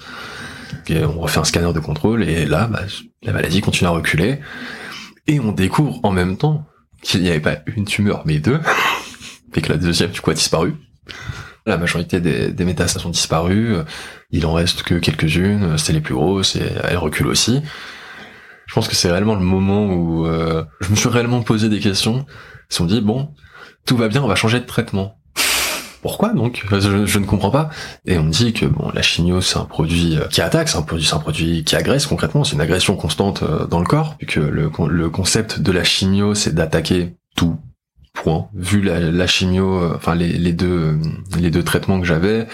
Et 0.89 1.05
on 1.05 1.21
refait 1.21 1.41
un 1.41 1.45
scanner 1.45 1.73
de 1.73 1.81
contrôle 1.81 2.23
et 2.23 2.47
là, 2.47 2.67
bah, 2.67 2.83
la 3.23 3.33
maladie 3.33 3.61
continue 3.61 3.89
à 3.89 3.93
reculer. 3.93 4.41
Et 5.27 5.41
on 5.41 5.53
découvre 5.53 6.01
en 6.03 6.11
même 6.11 6.37
temps 6.37 6.67
qu'il 7.03 7.23
n'y 7.23 7.31
avait 7.31 7.41
pas 7.41 7.59
une 7.77 7.85
tumeur, 7.85 8.23
mais 8.27 8.39
deux. 8.39 8.61
et 9.55 9.63
que 9.63 9.69
la 9.71 9.79
deuxième, 9.79 10.11
du 10.11 10.21
coup, 10.21 10.31
a 10.31 10.35
disparu. 10.35 10.75
La 11.67 11.77
majorité 11.77 12.21
des, 12.21 12.51
des 12.51 12.65
métastases 12.65 13.05
ont 13.07 13.11
disparu. 13.11 13.77
Il 14.31 14.47
en 14.47 14.53
reste 14.53 14.83
que 14.83 14.95
quelques-unes. 14.95 15.79
C'était 15.79 15.93
les 15.95 16.01
plus 16.01 16.15
grosses 16.15 16.57
et 16.57 16.73
elles 16.89 16.97
reculent 16.97 17.29
aussi. 17.29 17.63
Je 18.71 18.75
pense 18.77 18.87
que 18.87 18.95
c'est 18.95 19.11
réellement 19.11 19.35
le 19.35 19.41
moment 19.41 19.85
où 19.87 20.27
euh, 20.27 20.63
je 20.81 20.91
me 20.91 20.95
suis 20.95 21.09
réellement 21.09 21.43
posé 21.43 21.69
des 21.69 21.81
questions. 21.81 22.25
Ils 22.29 22.73
se 22.73 22.77
sont 22.77 22.87
dit 22.87 23.01
bon, 23.01 23.35
tout 23.85 23.97
va 23.97 24.07
bien, 24.07 24.23
on 24.23 24.29
va 24.29 24.37
changer 24.37 24.61
de 24.61 24.65
traitement. 24.65 25.19
Pourquoi 26.03 26.33
donc? 26.33 26.65
Je, 26.71 27.19
ne 27.19 27.27
comprends 27.27 27.51
pas. 27.51 27.71
Et 28.07 28.17
on 28.17 28.23
me 28.23 28.31
dit 28.31 28.53
que 28.53 28.67
bon, 28.67 28.93
la 28.95 29.03
chimio 29.03 29.41
c'est 29.41 29.59
un 29.59 29.65
produit 29.65 30.17
euh, 30.17 30.29
qui 30.29 30.41
attaque, 30.41 30.69
c'est 30.69 30.79
un 30.79 30.83
produit, 30.83 31.05
c'est 31.05 31.17
un 31.17 31.19
produit 31.19 31.65
qui 31.65 31.75
agresse 31.75 32.07
concrètement, 32.07 32.45
c'est 32.45 32.55
une 32.55 32.61
agression 32.61 32.95
constante 32.95 33.43
euh, 33.43 33.67
dans 33.67 33.81
le 33.81 33.87
corps, 33.87 34.17
puisque 34.19 34.37
le, 34.37 34.71
le 34.89 35.11
concept 35.11 35.59
de 35.59 35.73
la 35.73 35.83
chimio 35.83 36.37
c'est 36.37 36.55
d'attaquer 36.55 37.17
tout. 37.35 37.59
Point. 38.13 38.49
Vu 38.55 38.83
la, 38.83 38.99
la 38.99 39.27
chimio, 39.29 39.95
enfin 39.95 40.17
les, 40.17 40.33
les 40.33 40.53
deux 40.53 40.99
les 41.39 41.51
deux 41.51 41.63
traitements 41.63 42.01
que 42.01 42.07
j'avais, 42.07 42.49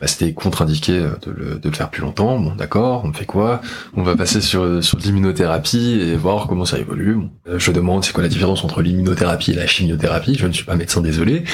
bah, 0.00 0.06
c'était 0.06 0.32
contre-indiqué 0.32 0.98
euh, 0.98 1.10
de 1.26 1.68
le, 1.68 1.72
faire 1.72 1.90
plus 1.90 2.02
longtemps. 2.02 2.38
Bon, 2.38 2.54
d'accord, 2.54 3.02
on 3.04 3.12
fait 3.12 3.26
quoi? 3.26 3.60
On 3.96 4.02
va 4.02 4.16
passer 4.16 4.40
sur, 4.40 4.82
sur 4.82 4.98
l'immunothérapie 4.98 6.00
et 6.00 6.16
voir 6.16 6.46
comment 6.46 6.64
ça 6.64 6.78
évolue. 6.78 7.18
Euh, 7.48 7.58
je 7.58 7.72
demande 7.72 8.04
c'est 8.04 8.12
quoi 8.12 8.22
la 8.22 8.28
différence 8.28 8.64
entre 8.64 8.82
l'immunothérapie 8.82 9.52
et 9.52 9.54
la 9.54 9.66
chimiothérapie? 9.66 10.36
Je 10.38 10.46
ne 10.46 10.52
suis 10.52 10.64
pas 10.64 10.76
médecin, 10.76 11.00
désolé. 11.00 11.44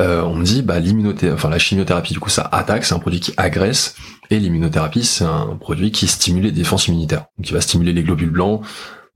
Euh, 0.00 0.22
on 0.22 0.34
me 0.34 0.44
dit, 0.44 0.62
bah, 0.62 0.78
l'immunothérapie, 0.80 1.34
enfin, 1.34 1.50
la 1.50 1.58
chimiothérapie, 1.58 2.12
du 2.12 2.20
coup, 2.20 2.30
ça 2.30 2.48
attaque, 2.52 2.84
c'est 2.84 2.94
un 2.94 2.98
produit 2.98 3.20
qui 3.20 3.32
agresse. 3.36 3.96
Et 4.30 4.38
l'immunothérapie, 4.38 5.04
c'est 5.04 5.24
un 5.24 5.56
produit 5.60 5.90
qui 5.90 6.06
stimule 6.06 6.44
les 6.44 6.52
défenses 6.52 6.88
immunitaires. 6.88 7.26
Donc, 7.38 7.46
qui 7.46 7.52
va 7.52 7.60
stimuler 7.60 7.92
les 7.92 8.02
globules 8.02 8.30
blancs 8.30 8.62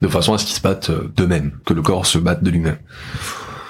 de 0.01 0.09
façon 0.09 0.33
à 0.33 0.39
ce 0.39 0.45
qu'ils 0.45 0.55
se 0.55 0.61
battent 0.61 0.93
d'eux-mêmes, 1.17 1.53
que 1.67 1.75
le 1.75 1.83
corps 1.83 2.07
se 2.07 2.19
batte 2.19 2.43
de 2.43 2.51
lui-même 2.51 2.79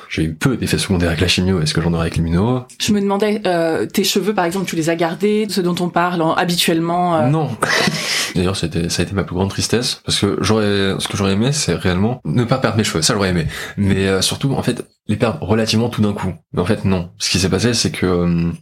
j'ai 0.09 0.25
eu 0.25 0.35
peu 0.35 0.57
d'effets 0.57 0.79
secondaires 0.79 1.11
avec 1.11 1.21
la 1.21 1.29
chimio. 1.29 1.61
Est-ce 1.61 1.75
que 1.75 1.81
j'en 1.81 1.93
aurai 1.93 2.03
avec 2.03 2.17
l'immuno 2.17 2.65
Je 2.81 2.93
me 2.93 3.01
demandais, 3.01 3.43
euh, 3.47 3.87
tes 3.87 4.05
cheveux, 4.05 4.35
par 4.35 4.45
exemple, 4.45 4.67
tu 4.67 4.77
les 4.77 4.91
as 4.91 4.97
gardés, 4.97 5.47
ce 5.49 5.61
dont 5.61 5.75
on 5.81 5.89
parle 5.89 6.23
habituellement 6.37 7.17
euh 7.17 7.27
Non. 7.29 7.51
D'ailleurs, 8.35 8.57
ça 8.57 8.67
a 8.67 9.03
été 9.03 9.15
ma 9.15 9.25
plus 9.25 9.35
grande 9.35 9.51
tristesse 9.51 10.01
parce 10.05 10.21
que 10.21 10.39
j'aurais, 10.41 10.95
ce 10.99 11.09
que 11.09 11.17
j'aurais 11.17 11.33
aimé, 11.33 11.53
c'est 11.53 11.75
réellement 11.75 12.21
ne 12.25 12.45
pas 12.45 12.59
perdre 12.59 12.77
mes 12.77 12.85
cheveux. 12.85 13.03
Ça, 13.03 13.15
j'aurais 13.15 13.31
aimé. 13.31 13.47
Mais 13.77 14.07
euh, 14.07 14.23
surtout, 14.23 14.53
en 14.55 14.63
fait, 14.63 14.85
les 15.07 15.17
perdre 15.17 15.43
relativement 15.43 15.89
tout 15.89 16.03
d'un 16.03 16.13
coup. 16.13 16.33
Mais 16.53 16.61
en 16.61 16.67
fait, 16.67 16.85
non. 16.85 17.11
Ce 17.19 17.31
qui 17.31 17.39
s'est 17.39 17.49
passé, 17.49 17.75
c'est 17.75 17.91
que 17.91 18.53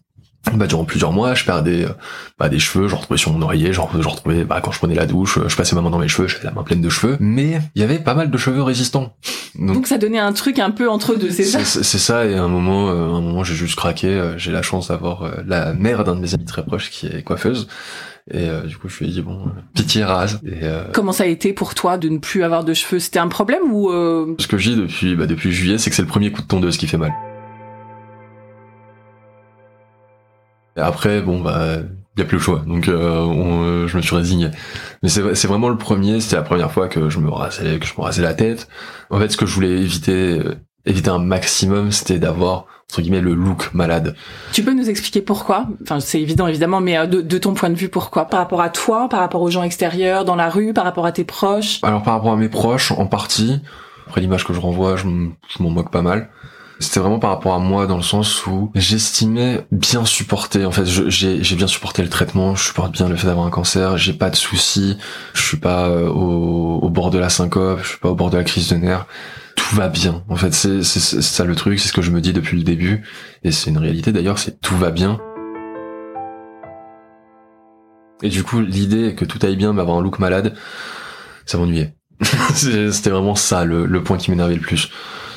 bah, 0.55 0.67
durant 0.67 0.85
plusieurs 0.85 1.13
mois, 1.13 1.35
je 1.35 1.45
perdais 1.45 1.85
euh, 1.85 1.91
bah, 2.39 2.49
des 2.49 2.59
cheveux, 2.59 2.89
j'en 2.89 2.99
retrouvais 2.99 3.19
sur 3.19 3.33
mon 3.33 3.43
oreiller, 3.43 3.73
j'en 3.73 3.87
retrouvais 3.87 4.45
bah, 4.45 4.61
quand 4.63 4.71
je 4.71 4.79
prenais 4.79 4.95
la 4.95 5.07
douche, 5.07 5.39
je 5.47 5.57
passais 5.57 5.75
ma 5.75 5.83
main 5.83 5.91
dans 5.91 5.99
mes 5.99 6.09
cheveux, 6.09 6.29
j'avais 6.29 6.45
la 6.45 6.53
main 6.53 6.63
pleine 6.63 6.81
de 6.81 6.89
cheveux, 6.89 7.17
mais 7.21 7.61
il 7.75 7.81
y 7.81 7.85
avait 7.85 7.99
pas 7.99 8.15
mal 8.15 8.31
de 8.31 8.39
cheveux 8.39 8.63
résistants. 8.63 9.17
Donc, 9.59 9.87
ça 9.87 9.99
donnait 9.99 10.19
un 10.19 10.33
truc 10.33 10.59
un 10.59 10.71
peu 10.71 10.89
entre 10.89 11.15
deux, 11.15 11.31
c'est 11.31 11.45
ça? 11.45 11.65
C'est 11.65 11.99
ça, 11.99 12.27
et 12.27 12.35
à 12.35 12.43
un 12.43 12.49
moment, 12.49 12.91
euh, 12.91 13.09
un 13.09 13.21
moment 13.21 13.43
j'ai 13.43 13.55
juste 13.55 13.77
craqué, 13.77 14.09
euh, 14.09 14.39
j'ai 14.39 14.53
la 14.53 14.63
chance 14.63 14.89
d'avoir 14.89 15.31
la 15.47 15.73
mère 15.73 16.05
d'un 16.05 16.15
de 16.15 16.21
mes 16.21 16.35
amis 16.35 16.45
très 16.45 16.65
proches 16.65 16.91
qui 16.91 17.07
est 17.07 17.23
coiffeuse, 17.23 17.69
et 18.31 18.49
du 18.67 18.77
coup, 18.77 18.89
je 18.89 18.99
lui 18.99 19.07
ai 19.07 19.11
dit 19.11 19.23
bon, 19.23 19.51
pitié 19.75 20.05
rase. 20.05 20.41
Et, 20.45 20.67
Comment 20.93 21.13
ça 21.13 21.25
a 21.25 21.27
été 21.27 21.53
pour 21.53 21.75
toi 21.75 21.97
de 21.97 22.09
ne 22.09 22.19
plus 22.19 22.43
avoir 22.43 22.65
de 22.65 22.75
cheveux? 22.75 22.99
C'était 22.99 23.21
un 23.21 23.29
problème 23.29 23.73
ou 23.73 23.89
Ce 24.39 24.47
que 24.47 24.59
je 24.59 24.71
dis 24.71 24.77
depuis 24.77 25.15
bah, 25.15 25.27
depuis 25.27 25.53
juillet, 25.53 25.79
c'est 25.79 25.91
que 25.91 25.97
c'est 25.97 26.03
le 26.03 26.09
premier 26.09 26.33
coup 26.33 26.43
de 26.43 26.47
tondeuse 26.47 26.77
qui 26.77 26.89
fait 26.89 26.99
mal. 26.99 27.13
Et 30.77 30.81
après, 30.81 31.23
bon 31.23 31.41
bah, 31.41 31.79
il 32.17 32.21
y 32.21 32.23
a 32.23 32.27
plus 32.27 32.39
le 32.39 32.43
choix. 32.43 32.63
Donc, 32.67 32.89
euh, 32.89 33.21
on, 33.21 33.87
je 33.87 33.97
me 33.97 34.03
suis 34.03 34.17
résigné. 34.17 34.49
Mais 35.03 35.09
c'est 35.09 35.47
vraiment 35.47 35.69
le 35.69 35.77
premier. 35.77 36.21
C'était 36.21 36.37
la 36.37 36.43
première 36.43 36.73
fois 36.73 36.89
que 36.89 37.11
je 37.11 37.19
me 37.19 37.31
rasais 37.31 37.79
que 37.79 37.87
je 37.87 37.95
me 37.97 38.03
rasais 38.03 38.23
la 38.23 38.35
tête. 38.35 38.69
En 39.11 39.19
fait, 39.19 39.31
ce 39.31 39.37
que 39.37 39.47
je 39.47 39.55
voulais 39.55 39.71
éviter 39.71 40.39
euh, 40.39 40.55
éviter 40.87 41.11
un 41.11 41.19
maximum, 41.19 41.93
c'était 41.93 42.19
d'avoir 42.19 42.67
entre 42.89 43.03
guillemets 43.03 43.21
le 43.21 43.35
look 43.35 43.75
malade. 43.75 44.15
Tu 44.53 44.63
peux 44.63 44.73
nous 44.73 44.89
expliquer 44.89 45.21
pourquoi? 45.21 45.67
Enfin, 45.83 46.01
c'est 46.01 46.21
évident 46.21 46.47
évidemment, 46.47 46.81
mais 46.81 46.97
euh, 46.97 47.07
de, 47.07 47.21
de, 47.21 47.39
ton 47.39 47.53
point 47.53 47.69
de 47.69 47.75
vue, 47.75 47.89
pourquoi? 47.89 48.27
Par 48.27 48.41
rapport 48.41 48.63
à 48.63 48.71
toi, 48.71 49.09
par 49.09 49.21
rapport 49.21 49.43
aux 49.43 49.51
gens 49.51 49.65
extérieurs, 49.65 50.25
dans 50.25 50.37
la 50.37 50.49
rue, 50.49 50.73
par 50.73 50.85
rapport 50.85 51.05
à 51.05 51.13
tes 51.13 51.25
proches? 51.25 51.81
Alors 51.83 52.03
par 52.03 52.15
rapport 52.15 52.33
à 52.33 52.37
mes 52.37 52.49
proches, 52.49 52.93
en 52.93 53.07
partie. 53.07 53.61
Après 54.07 54.21
l'image 54.21 54.45
que 54.45 54.55
je 54.55 54.61
renvoie, 54.61 54.97
je 54.97 55.07
m'en 55.07 55.71
moque 55.71 55.91
pas 55.91 56.03
mal. 56.03 56.31
C'était 56.79 57.01
vraiment 57.01 57.19
par 57.19 57.31
rapport 57.31 57.55
à 57.55 57.59
moi 57.59 57.87
dans 57.87 57.97
le 57.97 58.03
sens 58.03 58.47
où 58.47 58.71
j'estimais 58.75 59.67
bien 59.73 60.05
supporter. 60.05 60.67
En 60.67 60.71
fait, 60.71 60.85
j'ai 60.85 61.57
bien 61.57 61.67
supporté 61.67 62.03
le 62.03 62.11
traitement. 62.11 62.55
Je 62.55 62.65
supporte 62.65 62.93
bien 62.93 63.09
le 63.09 63.17
fait 63.17 63.27
d'avoir 63.27 63.47
un 63.47 63.51
cancer. 63.51 63.97
J'ai 63.97 64.13
pas 64.13 64.29
de 64.29 64.37
soucis. 64.37 64.99
Je 65.33 65.41
suis 65.41 65.57
pas 65.57 65.89
euh, 65.89 66.09
au, 66.09 66.91
bord 66.91 67.11
de 67.11 67.19
la 67.19 67.31
syncope. 67.31 67.81
Je 67.83 67.89
suis 67.89 67.99
pas 67.99 68.11
au 68.11 68.15
bord 68.15 68.29
de 68.29 68.37
la 68.37 68.45
crise 68.45 68.69
de 68.69 68.77
nerfs. 68.77 69.07
Tout 69.55 69.75
va 69.75 69.89
bien. 69.89 70.23
En 70.29 70.37
fait, 70.37 70.53
c'est 70.53 70.83
ça 70.83 71.45
le 71.45 71.55
truc. 71.55 71.81
C'est 71.81 71.89
ce 71.89 71.95
que 71.95 72.03
je 72.03 72.11
me 72.11 72.21
dis 72.21 72.35
depuis 72.35 72.59
le 72.59 72.63
début. 72.63 73.03
Et 73.43 73.53
c'est 73.53 73.71
une 73.71 73.79
réalité 73.79 74.13
d'ailleurs. 74.13 74.39
C'est 74.39 74.61
tout 74.61 74.77
va 74.77 74.91
bien. 74.91 75.19
Et 78.23 78.29
du 78.29 78.45
coup, 78.45 78.61
l'idée 78.61 79.15
que 79.15 79.25
tout 79.25 79.39
aille 79.43 79.57
bien, 79.57 79.73
mais 79.73 79.81
avoir 79.81 79.97
un 79.97 80.03
look 80.03 80.19
malade, 80.19 80.55
ça 81.47 81.57
m'ennuyait. 81.57 81.95
C'était 82.55 83.11
vraiment 83.11 83.35
ça 83.35 83.65
le 83.65 84.03
point 84.03 84.19
qui 84.19 84.31
m'énervait 84.31 84.57
le 84.57 84.61
plus. 84.61 84.91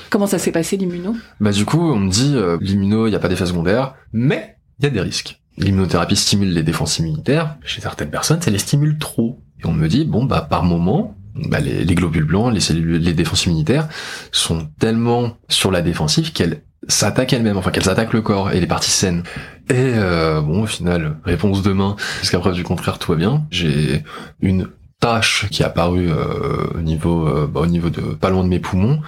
Comment 0.10 0.28
ça 0.28 0.40
s'est 0.40 0.52
passé 0.52 0.76
l'immuno? 0.78 1.16
Bah 1.40 1.52
du 1.52 1.66
coup, 1.66 1.80
on 1.80 2.00
me 2.00 2.10
dit 2.10 2.34
euh, 2.36 2.58
l'immuno, 2.62 3.08
il 3.08 3.12
n'y 3.12 3.16
a 3.16 3.20
pas 3.20 3.28
d'effet 3.28 3.46
secondaire, 3.46 3.94
mais 4.12 4.58
il 4.80 4.86
y 4.86 4.88
a 4.88 4.90
des 4.90 5.02
risques. 5.02 5.40
L'immunothérapie 5.58 6.16
stimule 6.16 6.54
les 6.54 6.64
défenses 6.64 7.00
immunitaires. 7.00 7.58
Chez 7.64 7.82
certaines 7.82 8.10
personnes, 8.10 8.42
ça 8.42 8.50
les 8.50 8.58
stimule 8.58 8.98
trop. 8.98 9.42
Et 9.62 9.68
on 9.68 9.74
me 9.74 9.88
dit 9.88 10.06
bon 10.06 10.24
bah 10.24 10.48
par 10.50 10.64
moment, 10.64 11.16
bah, 11.36 11.60
les, 11.60 11.86
globules 11.96 12.24
blancs, 12.24 12.52
les 12.54 12.60
cellules, 12.60 12.98
les 12.98 13.14
défenses 13.14 13.46
immunitaires 13.46 13.88
sont 14.32 14.68
tellement 14.80 15.38
sur 15.48 15.70
la 15.70 15.82
défensive 15.82 16.32
qu'elles 16.32 16.64
s'attaquent 16.88 17.34
elles-mêmes, 17.34 17.58
enfin 17.58 17.72
qu'elles 17.72 17.90
attaquent 17.90 18.14
le 18.14 18.22
corps 18.22 18.52
et 18.52 18.60
les 18.60 18.68
parties 18.68 18.90
saines. 18.90 19.24
Et 19.70 19.76
euh, 19.76 20.42
bon, 20.42 20.64
au 20.64 20.66
final, 20.66 21.18
réponse 21.24 21.62
demain, 21.62 21.98
jusqu'à 22.22 22.40
preuve 22.40 22.56
du 22.56 22.64
contraire, 22.64 22.98
tout 22.98 23.12
va 23.12 23.18
bien. 23.18 23.46
J'ai 23.52 24.04
une 24.42 24.68
tâche 25.00 25.48
qui 25.52 25.62
est 25.62 25.66
apparue 25.66 26.10
euh, 26.10 26.68
au 26.76 26.82
niveau, 26.82 27.48
bah, 27.48 27.62
au 27.62 27.68
niveau 27.68 27.90
de 27.90 28.02
pas 28.02 28.30
loin 28.30 28.44
de 28.44 28.50
mes 28.50 28.60
poumons 28.60 29.02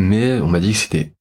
mais 0.00 0.40
on 0.40 0.48
m'a 0.48 0.60
dit 0.60 0.72
que 0.72 0.78
c'était 0.78 1.12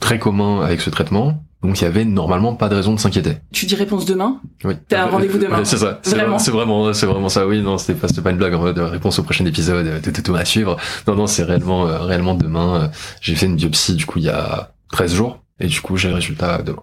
très 0.00 0.18
commun 0.18 0.60
avec 0.62 0.80
ce 0.80 0.90
traitement. 0.90 1.44
Donc 1.62 1.80
il 1.80 1.84
y 1.84 1.86
avait 1.86 2.04
normalement 2.04 2.54
pas 2.54 2.68
de 2.68 2.76
raison 2.76 2.94
de 2.94 3.00
s'inquiéter. 3.00 3.38
Tu 3.52 3.66
dis 3.66 3.74
réponse 3.74 4.04
demain? 4.06 4.40
Oui. 4.64 4.74
T'as 4.88 5.04
un 5.04 5.06
rendez-vous 5.06 5.38
demain? 5.38 5.64
c'est 5.64 5.78
ça. 5.78 5.98
C'est 6.02 6.14
vraiment, 6.14 6.38
c'est 6.38 6.52
vraiment, 6.52 6.92
c'est 6.92 7.06
vraiment 7.06 7.28
ça. 7.28 7.46
Oui, 7.48 7.62
non, 7.62 7.78
c'était 7.78 7.98
pas, 7.98 8.06
pas 8.22 8.30
une 8.30 8.36
blague 8.36 8.54
en 8.54 8.60
mode 8.60 8.78
réponse 8.78 9.18
au 9.18 9.24
prochain 9.24 9.44
épisode, 9.44 10.00
tout, 10.02 10.22
tout 10.22 10.34
à 10.34 10.44
suivre. 10.44 10.76
Non, 11.08 11.16
non, 11.16 11.26
c'est 11.26 11.42
réellement, 11.42 11.86
euh, 11.86 11.98
réellement 11.98 12.34
demain. 12.34 12.90
J'ai 13.20 13.34
fait 13.34 13.46
une 13.46 13.56
biopsie 13.56 13.94
du 13.94 14.06
coup 14.06 14.18
il 14.18 14.26
y 14.26 14.30
a 14.30 14.72
13 14.92 15.14
jours 15.14 15.40
et 15.58 15.66
du 15.66 15.80
coup 15.80 15.96
j'ai 15.96 16.08
le 16.08 16.14
résultat 16.14 16.62
demain. 16.62 16.82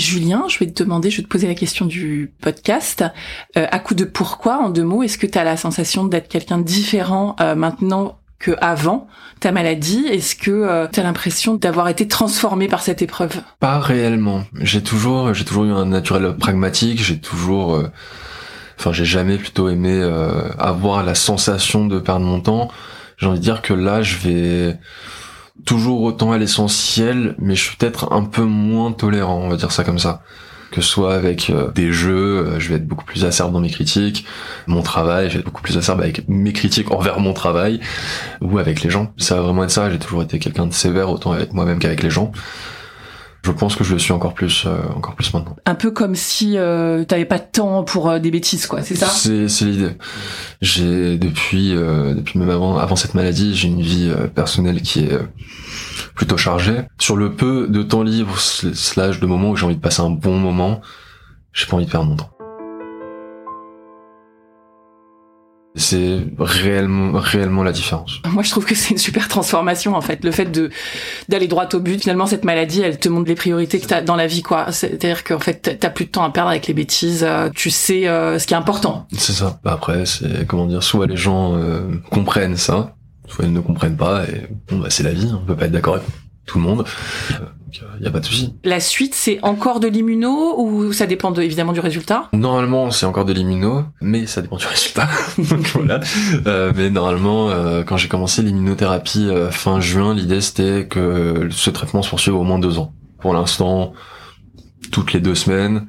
Julien, 0.00 0.44
je 0.48 0.58
vais 0.58 0.66
te 0.66 0.82
demander, 0.82 1.10
je 1.10 1.18
vais 1.18 1.22
te 1.22 1.28
poser 1.28 1.46
la 1.46 1.54
question 1.54 1.86
du 1.86 2.32
podcast. 2.40 3.04
Euh, 3.56 3.66
à 3.70 3.78
coup 3.78 3.94
de 3.94 4.04
pourquoi, 4.04 4.58
en 4.58 4.70
deux 4.70 4.82
mots, 4.82 5.02
est-ce 5.02 5.18
que 5.18 5.26
tu 5.26 5.38
as 5.38 5.44
la 5.44 5.56
sensation 5.56 6.04
d'être 6.04 6.28
quelqu'un 6.28 6.58
différent 6.58 7.36
euh, 7.40 7.54
maintenant 7.54 8.18
que 8.38 8.52
avant 8.60 9.06
ta 9.40 9.52
maladie? 9.52 10.06
Est-ce 10.06 10.34
que 10.34 10.50
euh, 10.50 10.86
tu 10.90 11.00
as 11.00 11.02
l'impression 11.02 11.54
d'avoir 11.54 11.88
été 11.88 12.08
transformé 12.08 12.66
par 12.66 12.82
cette 12.82 13.02
épreuve? 13.02 13.40
Pas 13.60 13.78
réellement. 13.78 14.44
J'ai 14.60 14.82
toujours, 14.82 15.34
j'ai 15.34 15.44
toujours 15.44 15.64
eu 15.64 15.72
un 15.72 15.86
naturel 15.86 16.34
pragmatique. 16.36 17.02
J'ai 17.02 17.18
toujours, 17.18 17.74
euh, 17.74 17.90
enfin, 18.78 18.92
j'ai 18.92 19.04
jamais 19.04 19.36
plutôt 19.36 19.68
aimé 19.68 20.02
avoir 20.58 21.04
la 21.04 21.14
sensation 21.14 21.86
de 21.86 21.98
perdre 21.98 22.24
mon 22.24 22.40
temps. 22.40 22.70
J'ai 23.18 23.26
envie 23.26 23.38
de 23.38 23.44
dire 23.44 23.60
que 23.60 23.74
là, 23.74 24.02
je 24.02 24.16
vais 24.16 24.78
toujours 25.64 26.02
autant 26.02 26.32
à 26.32 26.38
l'essentiel, 26.38 27.34
mais 27.38 27.54
je 27.54 27.62
suis 27.64 27.76
peut-être 27.76 28.12
un 28.12 28.24
peu 28.24 28.42
moins 28.42 28.92
tolérant, 28.92 29.38
on 29.38 29.48
va 29.48 29.56
dire 29.56 29.72
ça 29.72 29.84
comme 29.84 29.98
ça. 29.98 30.22
Que 30.70 30.80
ce 30.80 30.88
soit 30.88 31.14
avec 31.14 31.50
euh, 31.50 31.72
des 31.72 31.92
jeux, 31.92 32.46
euh, 32.46 32.60
je 32.60 32.68
vais 32.68 32.76
être 32.76 32.86
beaucoup 32.86 33.04
plus 33.04 33.24
acerbe 33.24 33.52
dans 33.52 33.60
mes 33.60 33.70
critiques, 33.70 34.24
mon 34.68 34.82
travail, 34.82 35.28
je 35.28 35.34
vais 35.34 35.38
être 35.40 35.44
beaucoup 35.44 35.62
plus 35.62 35.76
acerbe 35.76 36.00
avec 36.00 36.28
mes 36.28 36.52
critiques 36.52 36.92
envers 36.92 37.18
mon 37.18 37.32
travail, 37.32 37.80
ou 38.40 38.58
avec 38.58 38.82
les 38.82 38.90
gens. 38.90 39.12
Ça 39.16 39.34
va 39.36 39.42
vraiment 39.42 39.64
être 39.64 39.70
ça, 39.70 39.90
j'ai 39.90 39.98
toujours 39.98 40.22
été 40.22 40.38
quelqu'un 40.38 40.66
de 40.66 40.72
sévère 40.72 41.10
autant 41.10 41.32
avec 41.32 41.52
moi-même 41.52 41.80
qu'avec 41.80 42.02
les 42.02 42.10
gens. 42.10 42.30
Je 43.42 43.50
pense 43.52 43.74
que 43.74 43.84
je 43.84 43.94
le 43.94 43.98
suis 43.98 44.12
encore 44.12 44.34
plus, 44.34 44.64
euh, 44.66 44.76
encore 44.94 45.14
plus 45.14 45.32
maintenant. 45.32 45.56
Un 45.64 45.74
peu 45.74 45.90
comme 45.90 46.14
si 46.14 46.58
euh, 46.58 47.04
t'avais 47.04 47.24
pas 47.24 47.38
de 47.38 47.46
temps 47.50 47.84
pour 47.84 48.20
des 48.20 48.30
bêtises, 48.30 48.66
quoi. 48.66 48.82
C'est 48.82 48.94
ça? 48.94 49.06
C'est, 49.06 49.48
c'est 49.48 49.64
l'idée. 49.64 49.96
J'ai 50.60 51.16
depuis, 51.16 51.70
depuis 51.70 52.38
même 52.38 52.50
avant, 52.50 52.76
avant 52.76 52.96
cette 52.96 53.14
maladie, 53.14 53.54
j'ai 53.54 53.68
une 53.68 53.80
vie 53.82 54.12
personnelle 54.34 54.82
qui 54.82 55.04
est 55.04 55.18
plutôt 56.14 56.36
chargé. 56.36 56.82
Sur 56.98 57.16
le 57.16 57.32
peu 57.32 57.66
de 57.68 57.82
temps 57.82 58.02
libre, 58.02 58.38
slash 58.38 59.20
de 59.20 59.26
moments 59.26 59.50
où 59.50 59.56
j'ai 59.56 59.64
envie 59.64 59.76
de 59.76 59.80
passer 59.80 60.02
un 60.02 60.10
bon 60.10 60.38
moment, 60.38 60.80
j'ai 61.52 61.66
pas 61.66 61.76
envie 61.76 61.86
de 61.86 61.90
perdre 61.90 62.08
mon 62.08 62.16
temps. 62.16 62.30
C'est 65.76 66.18
réellement, 66.38 67.12
réellement 67.14 67.62
la 67.62 67.72
différence. 67.72 68.20
Moi, 68.32 68.42
je 68.42 68.50
trouve 68.50 68.64
que 68.64 68.74
c'est 68.74 68.90
une 68.90 68.98
super 68.98 69.28
transformation, 69.28 69.94
en 69.94 70.00
fait. 70.00 70.24
Le 70.24 70.32
fait 70.32 70.46
de, 70.46 70.70
d'aller 71.28 71.46
droit 71.46 71.68
au 71.72 71.78
but. 71.78 72.00
Finalement, 72.00 72.26
cette 72.26 72.44
maladie, 72.44 72.80
elle 72.80 72.98
te 72.98 73.08
montre 73.08 73.28
les 73.28 73.36
priorités 73.36 73.78
que 73.78 73.86
t'as 73.86 74.02
dans 74.02 74.16
la 74.16 74.26
vie, 74.26 74.42
quoi. 74.42 74.72
C'est-à-dire 74.72 75.22
qu'en 75.22 75.38
fait, 75.38 75.78
t'as 75.78 75.90
plus 75.90 76.06
de 76.06 76.10
temps 76.10 76.24
à 76.24 76.30
perdre 76.30 76.50
avec 76.50 76.66
les 76.66 76.74
bêtises. 76.74 77.24
Euh, 77.26 77.50
tu 77.54 77.70
sais 77.70 78.08
euh, 78.08 78.38
ce 78.38 78.46
qui 78.46 78.54
est 78.54 78.56
important. 78.56 79.06
C'est 79.16 79.32
ça. 79.32 79.60
Bah, 79.62 79.72
après, 79.74 80.06
c'est, 80.06 80.46
comment 80.46 80.66
dire, 80.66 80.82
soit 80.82 81.06
les 81.06 81.16
gens 81.16 81.56
euh, 81.56 81.82
comprennent 82.10 82.56
ça, 82.56 82.96
soit 83.28 83.44
ils 83.44 83.52
ne 83.52 83.60
comprennent 83.60 83.96
pas 83.96 84.24
et 84.24 84.48
bon 84.68 84.78
bah 84.78 84.88
c'est 84.90 85.02
la 85.02 85.12
vie, 85.12 85.30
on 85.32 85.44
peut 85.44 85.54
pas 85.54 85.66
être 85.66 85.72
d'accord. 85.72 85.98
Tout 86.46 86.58
le 86.58 86.64
monde. 86.64 86.84
Il 87.98 88.02
n'y 88.02 88.06
a 88.06 88.10
pas 88.10 88.20
de 88.20 88.24
souci. 88.24 88.54
La 88.64 88.80
suite, 88.80 89.14
c'est 89.14 89.38
encore 89.42 89.80
de 89.80 89.86
l'immuno 89.86 90.60
ou 90.60 90.92
ça 90.92 91.06
dépend 91.06 91.30
de, 91.30 91.42
évidemment 91.42 91.72
du 91.72 91.80
résultat? 91.80 92.28
Normalement, 92.32 92.90
c'est 92.90 93.06
encore 93.06 93.24
de 93.24 93.32
l'immuno, 93.32 93.84
mais 94.00 94.26
ça 94.26 94.42
dépend 94.42 94.56
du 94.56 94.66
résultat. 94.66 95.08
Donc 95.38 95.66
voilà. 95.74 96.00
Euh, 96.46 96.72
mais 96.74 96.90
normalement, 96.90 97.50
euh, 97.50 97.82
quand 97.84 97.96
j'ai 97.96 98.08
commencé 98.08 98.42
l'immunothérapie 98.42 99.28
euh, 99.28 99.50
fin 99.50 99.80
juin, 99.80 100.14
l'idée 100.14 100.40
c'était 100.40 100.86
que 100.86 101.48
ce 101.50 101.70
traitement 101.70 102.02
se 102.02 102.10
poursuive 102.10 102.34
au 102.34 102.42
moins 102.42 102.58
deux 102.58 102.78
ans. 102.78 102.92
Pour 103.20 103.34
l'instant, 103.34 103.92
toutes 104.90 105.12
les 105.12 105.20
deux 105.20 105.34
semaines, 105.34 105.86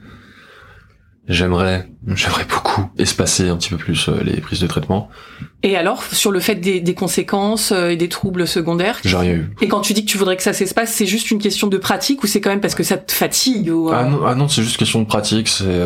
J'aimerais, 1.32 1.88
j'aimerais 2.14 2.44
beaucoup 2.44 2.92
espacer 2.98 3.48
un 3.48 3.56
petit 3.56 3.70
peu 3.70 3.78
plus 3.78 4.10
euh, 4.10 4.22
les 4.22 4.42
prises 4.42 4.60
de 4.60 4.68
traitement. 4.68 5.10
Et 5.64 5.78
alors, 5.78 6.04
sur 6.04 6.30
le 6.30 6.42
fait 6.42 6.56
des, 6.56 6.82
des 6.82 6.94
conséquences 6.94 7.72
euh, 7.72 7.92
et 7.92 7.96
des 7.96 8.10
troubles 8.10 8.46
secondaires 8.46 9.00
J'ai 9.06 9.16
rien 9.16 9.32
eu. 9.32 9.52
Et 9.62 9.70
quand 9.70 9.80
tu 9.80 9.94
dis 9.94 10.04
que 10.04 10.12
tu 10.12 10.18
voudrais 10.18 10.36
que 10.36 10.44
ça 10.44 10.52
s'espace, 10.52 10.92
c'est 10.92 11.06
juste 11.06 11.32
une 11.32 11.40
question 11.40 11.68
de 11.68 11.78
pratique 11.78 12.22
ou 12.22 12.28
c'est 12.28 12.42
quand 12.42 12.50
même 12.50 12.60
parce 12.60 12.76
que 12.76 12.84
ça 12.84 12.98
te 12.98 13.14
fatigue 13.14 13.70
ou, 13.70 13.90
euh 13.90 13.94
ah, 13.96 14.04
non, 14.04 14.20
ah 14.26 14.36
non, 14.36 14.50
c'est 14.50 14.62
juste 14.62 14.76
question 14.76 15.00
de 15.00 15.06
pratique. 15.06 15.48
C'est 15.48 15.80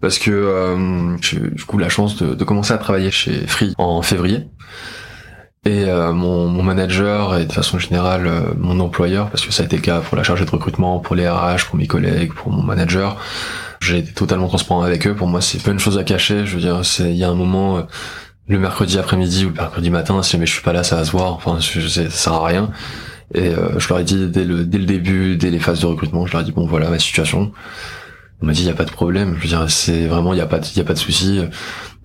parce 0.00 0.18
que 0.18 1.16
j'ai 1.22 1.38
du 1.38 1.64
coup 1.64 1.78
la 1.78 1.88
chance 1.88 2.16
de, 2.16 2.34
de, 2.34 2.44
commencer 2.44 2.72
à 2.72 2.78
travailler 2.78 3.12
chez 3.12 3.46
Free 3.46 3.74
en 3.78 4.02
février. 4.02 4.48
Et 5.66 5.86
mon, 5.86 6.48
mon, 6.48 6.62
manager 6.62 7.38
et 7.38 7.46
de 7.46 7.52
façon 7.52 7.78
générale 7.78 8.54
mon 8.58 8.80
employeur, 8.80 9.30
parce 9.30 9.46
que 9.46 9.52
ça 9.52 9.62
a 9.62 9.66
été 9.66 9.76
le 9.76 9.82
cas 9.82 10.00
pour 10.00 10.16
la 10.16 10.24
chargée 10.24 10.44
de 10.44 10.50
recrutement, 10.50 10.98
pour 10.98 11.14
les 11.14 11.26
RH, 11.28 11.66
pour 11.68 11.76
mes 11.76 11.86
collègues, 11.86 12.34
pour 12.34 12.52
mon 12.52 12.62
manager, 12.62 13.16
j'ai 13.84 13.98
été 13.98 14.12
totalement 14.12 14.48
transparent 14.48 14.82
avec 14.82 15.06
eux. 15.06 15.14
Pour 15.14 15.28
moi, 15.28 15.40
c'est 15.40 15.62
pas 15.62 15.70
une 15.70 15.78
chose 15.78 15.98
à 15.98 16.04
cacher. 16.04 16.46
Je 16.46 16.54
veux 16.54 16.60
dire, 16.60 16.84
c'est 16.84 17.10
il 17.10 17.16
y 17.16 17.24
a 17.24 17.30
un 17.30 17.34
moment, 17.34 17.78
euh, 17.78 17.82
le 18.48 18.58
mercredi 18.58 18.98
après-midi 18.98 19.44
ou 19.44 19.48
le 19.50 19.54
mercredi 19.54 19.90
matin, 19.90 20.22
si 20.22 20.38
mais 20.38 20.46
je 20.46 20.52
suis 20.52 20.62
pas 20.62 20.72
là, 20.72 20.82
ça 20.82 20.96
va 20.96 21.04
se 21.04 21.12
voir. 21.12 21.32
Enfin, 21.32 21.58
je, 21.60 21.86
ça 21.86 22.10
sert 22.10 22.32
à 22.32 22.46
rien. 22.46 22.70
Et 23.34 23.48
euh, 23.48 23.78
je 23.78 23.88
leur 23.88 23.98
ai 23.98 24.04
dit 24.04 24.28
dès 24.28 24.44
le 24.44 24.64
dès 24.64 24.78
le 24.78 24.84
début, 24.86 25.36
dès 25.36 25.50
les 25.50 25.58
phases 25.58 25.80
de 25.80 25.86
recrutement, 25.86 26.26
je 26.26 26.32
leur 26.32 26.42
ai 26.42 26.44
dit 26.44 26.52
bon 26.52 26.66
voilà 26.66 26.90
ma 26.90 26.98
situation. 26.98 27.52
On 28.42 28.46
m'a 28.46 28.52
dit 28.52 28.62
il 28.62 28.66
y 28.66 28.70
a 28.70 28.74
pas 28.74 28.84
de 28.84 28.90
problème. 28.90 29.34
Je 29.36 29.42
veux 29.42 29.48
dire, 29.48 29.70
c'est 29.70 30.06
vraiment 30.06 30.34
il 30.34 30.38
y 30.38 30.42
a 30.42 30.46
pas 30.46 30.58
il 30.58 30.78
y 30.78 30.80
a 30.80 30.84
pas 30.84 30.94
de 30.94 30.98
souci. 30.98 31.40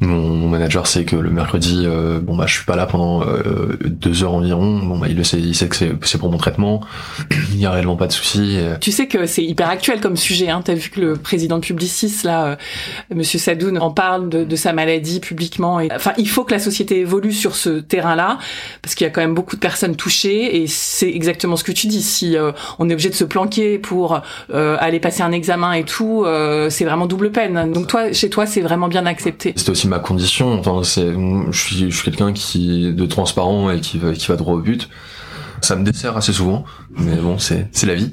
Mon, 0.01 0.47
manager 0.47 0.87
sait 0.87 1.03
que 1.03 1.15
le 1.15 1.29
mercredi, 1.29 1.83
euh, 1.85 2.19
bon 2.19 2.35
bah 2.35 2.45
je 2.47 2.55
suis 2.55 2.65
pas 2.65 2.75
là 2.75 2.85
pendant 2.85 3.21
euh, 3.21 3.77
deux 3.83 4.23
heures 4.23 4.33
environ. 4.33 4.79
Bon 4.79 4.97
bah 4.97 5.07
il 5.09 5.17
le 5.17 5.23
sait, 5.23 5.39
il 5.39 5.53
sait 5.53 5.67
que 5.67 5.75
c'est 5.75 6.17
pour 6.17 6.31
mon 6.31 6.37
traitement. 6.37 6.81
il 7.51 7.59
y 7.59 7.65
a 7.65 7.71
réellement 7.71 7.97
pas 7.97 8.07
de 8.07 8.13
souci. 8.13 8.57
Tu 8.79 8.91
sais 8.91 9.07
que 9.07 9.25
c'est 9.25 9.43
hyper 9.43 9.69
actuel 9.69 9.99
comme 9.99 10.15
sujet. 10.15 10.49
Hein. 10.49 10.61
T'as 10.63 10.73
vu 10.73 10.89
que 10.89 11.01
le 11.01 11.13
président 11.17 11.57
de 11.57 11.65
Publicis 11.65 12.21
là, 12.23 12.45
euh, 12.45 12.55
Monsieur 13.13 13.39
Sadoun, 13.39 13.77
en 13.77 13.91
parle 13.91 14.29
de, 14.29 14.43
de, 14.45 14.55
sa 14.55 14.71
maladie 14.71 15.19
publiquement. 15.19 15.79
Et 15.79 15.89
enfin, 15.93 16.13
il 16.17 16.29
faut 16.29 16.45
que 16.45 16.53
la 16.53 16.59
société 16.59 16.99
évolue 16.99 17.33
sur 17.33 17.55
ce 17.55 17.79
terrain-là 17.79 18.37
parce 18.81 18.95
qu'il 18.95 19.05
y 19.05 19.07
a 19.07 19.11
quand 19.11 19.21
même 19.21 19.35
beaucoup 19.35 19.55
de 19.55 19.61
personnes 19.61 19.95
touchées 19.95 20.61
et 20.61 20.67
c'est 20.67 21.09
exactement 21.09 21.57
ce 21.57 21.63
que 21.63 21.73
tu 21.73 21.87
dis. 21.87 22.01
Si 22.01 22.37
euh, 22.37 22.51
on 22.79 22.89
est 22.89 22.93
obligé 22.93 23.09
de 23.09 23.15
se 23.15 23.25
planquer 23.25 23.77
pour 23.77 24.21
aller 24.49 24.99
passer 24.99 25.23
un 25.23 25.31
examen 25.31 25.73
et 25.73 25.83
tout, 25.83 26.25
c'est 26.69 26.85
vraiment 26.85 27.05
double 27.05 27.31
peine. 27.31 27.71
Donc 27.71 27.87
toi, 27.87 28.11
chez 28.13 28.29
toi, 28.29 28.45
c'est 28.45 28.61
vraiment 28.61 28.87
bien 28.87 29.05
accepté. 29.05 29.53
C'est 29.55 29.69
aussi 29.69 29.88
ma 29.89 29.99
condition. 29.99 30.57
Enfin, 30.59 30.81
c'est, 30.83 31.11
je 31.11 31.59
suis, 31.59 31.91
je 31.91 31.95
suis 31.95 32.03
quelqu'un 32.03 32.31
qui 32.33 32.93
de 32.93 33.05
transparent 33.05 33.69
et 33.71 33.81
qui 33.81 33.97
va, 33.97 34.13
qui 34.13 34.27
va 34.27 34.35
droit 34.35 34.53
au 34.53 34.59
but. 34.59 34.89
Ça 35.61 35.75
me 35.75 35.83
dessert 35.83 36.15
assez 36.15 36.31
souvent, 36.31 36.63
mais 36.97 37.17
bon, 37.17 37.37
c'est, 37.37 37.67
c'est 37.73 37.85
la 37.85 37.95
vie. 37.95 38.11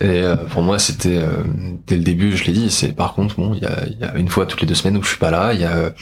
Et 0.00 0.22
euh, 0.22 0.36
pour 0.36 0.62
moi, 0.62 0.78
c'était 0.78 1.18
euh, 1.18 1.42
dès 1.86 1.96
le 1.96 2.02
début, 2.02 2.34
je 2.34 2.44
l'ai 2.44 2.52
dit. 2.52 2.70
C'est 2.70 2.92
par 2.92 3.12
contre, 3.12 3.36
bon, 3.36 3.52
il 3.52 3.62
y 3.62 3.66
a, 3.66 3.86
y 3.86 4.04
a 4.04 4.16
une 4.16 4.28
fois 4.28 4.46
toutes 4.46 4.62
les 4.62 4.66
deux 4.66 4.74
semaines 4.74 4.96
où 4.96 5.02
je 5.02 5.08
suis 5.08 5.18
pas 5.18 5.30
là. 5.30 5.52
Il 5.52 5.60
y 5.60 5.64
a 5.64 5.92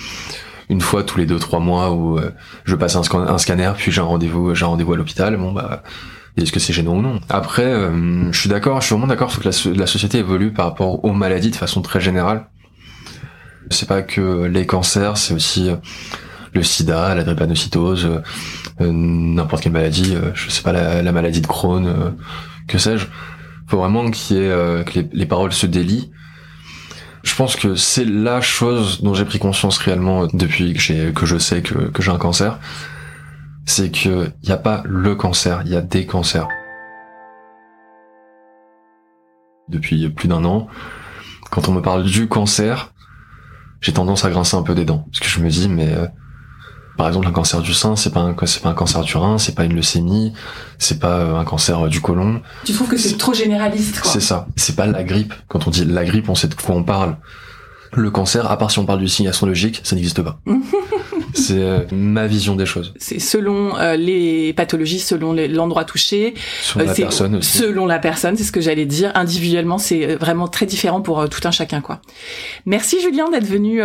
une 0.68 0.80
fois 0.80 1.02
tous 1.02 1.18
les 1.18 1.26
deux 1.26 1.38
trois 1.38 1.58
mois 1.58 1.92
où 1.92 2.18
euh, 2.18 2.30
je 2.64 2.76
passe 2.76 2.94
un, 2.94 3.02
un 3.14 3.38
scanner, 3.38 3.72
puis 3.76 3.90
j'ai 3.90 4.00
un 4.00 4.04
rendez-vous, 4.04 4.54
j'ai 4.54 4.64
un 4.64 4.68
rendez-vous 4.68 4.92
à 4.92 4.96
l'hôpital. 4.96 5.36
Bon 5.36 5.52
bah 5.52 5.82
est-ce 6.36 6.52
que 6.52 6.60
c'est 6.60 6.74
gênant 6.74 6.96
ou 6.96 7.00
non? 7.00 7.18
Après, 7.30 7.72
je 8.30 8.38
suis 8.38 8.50
d'accord, 8.50 8.82
je 8.82 8.86
suis 8.86 8.92
vraiment 8.92 9.06
d'accord, 9.06 9.32
faut 9.32 9.40
que 9.40 9.48
la, 9.70 9.86
société 9.86 10.18
évolue 10.18 10.52
par 10.52 10.66
rapport 10.66 11.02
aux 11.02 11.12
maladies 11.12 11.50
de 11.50 11.56
façon 11.56 11.80
très 11.80 11.98
générale. 11.98 12.44
C'est 13.70 13.88
pas 13.88 14.02
que 14.02 14.44
les 14.44 14.66
cancers, 14.66 15.16
c'est 15.16 15.34
aussi 15.34 15.70
euh, 15.70 15.76
le 16.52 16.62
sida, 16.62 17.14
la 17.14 17.24
drépanocytose, 17.24 18.22
euh, 18.80 18.92
n'importe 18.92 19.62
quelle 19.62 19.72
maladie, 19.72 20.14
euh, 20.14 20.30
je 20.34 20.50
sais 20.50 20.62
pas, 20.62 20.72
la, 20.72 21.12
maladie 21.12 21.40
de 21.40 21.46
Crohn, 21.46 22.16
que 22.68 22.78
sais-je. 22.78 23.06
Faut 23.66 23.78
vraiment 23.78 24.08
qu'il 24.10 24.36
y 24.36 24.40
que 24.40 25.00
les, 25.12 25.26
paroles 25.26 25.52
se 25.52 25.66
délient. 25.66 26.12
Je 27.24 27.34
pense 27.34 27.56
que 27.56 27.74
c'est 27.74 28.04
la 28.04 28.40
chose 28.40 29.02
dont 29.02 29.12
j'ai 29.12 29.24
pris 29.24 29.40
conscience 29.40 29.78
réellement 29.78 30.28
depuis 30.28 30.72
que 30.72 31.26
je 31.26 31.38
sais 31.38 31.62
que, 31.62 31.90
que 31.90 32.00
j'ai 32.00 32.12
un 32.12 32.18
cancer. 32.18 32.60
C'est 33.64 33.90
que 33.90 34.30
il 34.44 34.48
y 34.48 34.52
a 34.52 34.56
pas 34.56 34.84
le 34.84 35.16
cancer, 35.16 35.62
il 35.64 35.72
y 35.72 35.76
a 35.76 35.80
des 35.80 36.06
cancers. 36.06 36.46
Depuis 39.68 40.08
plus 40.10 40.28
d'un 40.28 40.44
an, 40.44 40.68
quand 41.50 41.68
on 41.68 41.72
me 41.72 41.82
parle 41.82 42.04
du 42.04 42.28
cancer, 42.28 42.92
j'ai 43.86 43.92
tendance 43.92 44.24
à 44.24 44.30
grincer 44.30 44.56
un 44.56 44.62
peu 44.62 44.74
des 44.74 44.84
dents. 44.84 45.06
Parce 45.12 45.20
que 45.20 45.28
je 45.28 45.38
me 45.38 45.48
dis 45.48 45.68
mais 45.68 45.92
euh, 45.92 46.08
par 46.98 47.06
exemple 47.06 47.28
un 47.28 47.30
cancer 47.30 47.60
du 47.60 47.72
sein 47.72 47.94
c'est 47.94 48.12
pas 48.12 48.18
un 48.18 48.34
c'est 48.44 48.60
pas 48.60 48.68
un 48.68 48.74
cancer 48.74 49.02
du 49.02 49.16
rein 49.16 49.38
c'est 49.38 49.54
pas 49.54 49.64
une 49.64 49.76
leucémie 49.76 50.32
c'est 50.76 50.98
pas 50.98 51.18
euh, 51.18 51.36
un 51.36 51.44
cancer 51.44 51.84
euh, 51.84 51.88
du 51.88 52.00
côlon. 52.00 52.42
Tu 52.64 52.72
trouves 52.72 52.88
que 52.88 52.96
c'est 52.96 53.16
trop 53.16 53.32
généraliste 53.32 54.00
quoi. 54.00 54.10
C'est 54.10 54.20
ça. 54.20 54.48
C'est 54.56 54.74
pas 54.74 54.86
la 54.86 55.04
grippe. 55.04 55.34
Quand 55.46 55.68
on 55.68 55.70
dit 55.70 55.84
la 55.84 56.04
grippe 56.04 56.28
on 56.28 56.34
sait 56.34 56.48
de 56.48 56.54
quoi 56.54 56.74
on 56.74 56.82
parle. 56.82 57.16
Le 57.92 58.10
cancer, 58.10 58.50
à 58.50 58.58
part 58.58 58.72
si 58.72 58.80
on 58.80 58.86
parle 58.86 58.98
du 58.98 59.08
signe 59.08 59.28
astrologique, 59.28 59.80
ça 59.84 59.94
n'existe 59.94 60.20
pas. 60.20 60.40
c'est 61.36 61.60
euh, 61.60 61.80
ma 61.92 62.26
vision 62.26 62.56
des 62.56 62.66
choses. 62.66 62.92
C'est 62.98 63.18
selon 63.18 63.76
euh, 63.78 63.96
les 63.96 64.52
pathologies, 64.52 65.00
selon 65.00 65.32
l'endroit 65.32 65.84
touché, 65.84 66.34
selon 66.62 66.86
la 66.86 66.94
personne 66.94 67.34
aussi. 67.36 67.58
Selon 67.58 67.86
la 67.86 67.98
personne, 67.98 68.36
c'est 68.36 68.44
ce 68.44 68.52
que 68.52 68.60
j'allais 68.60 68.86
dire. 68.86 69.12
Individuellement, 69.14 69.78
c'est 69.78 70.06
euh, 70.06 70.16
vraiment 70.16 70.48
très 70.48 70.66
différent 70.66 71.00
pour 71.00 71.28
tout 71.28 71.40
un 71.44 71.50
chacun, 71.50 71.80
quoi. 71.80 72.00
Merci 72.64 73.00
Julien 73.00 73.30
d'être 73.30 73.46
venu 73.46 73.82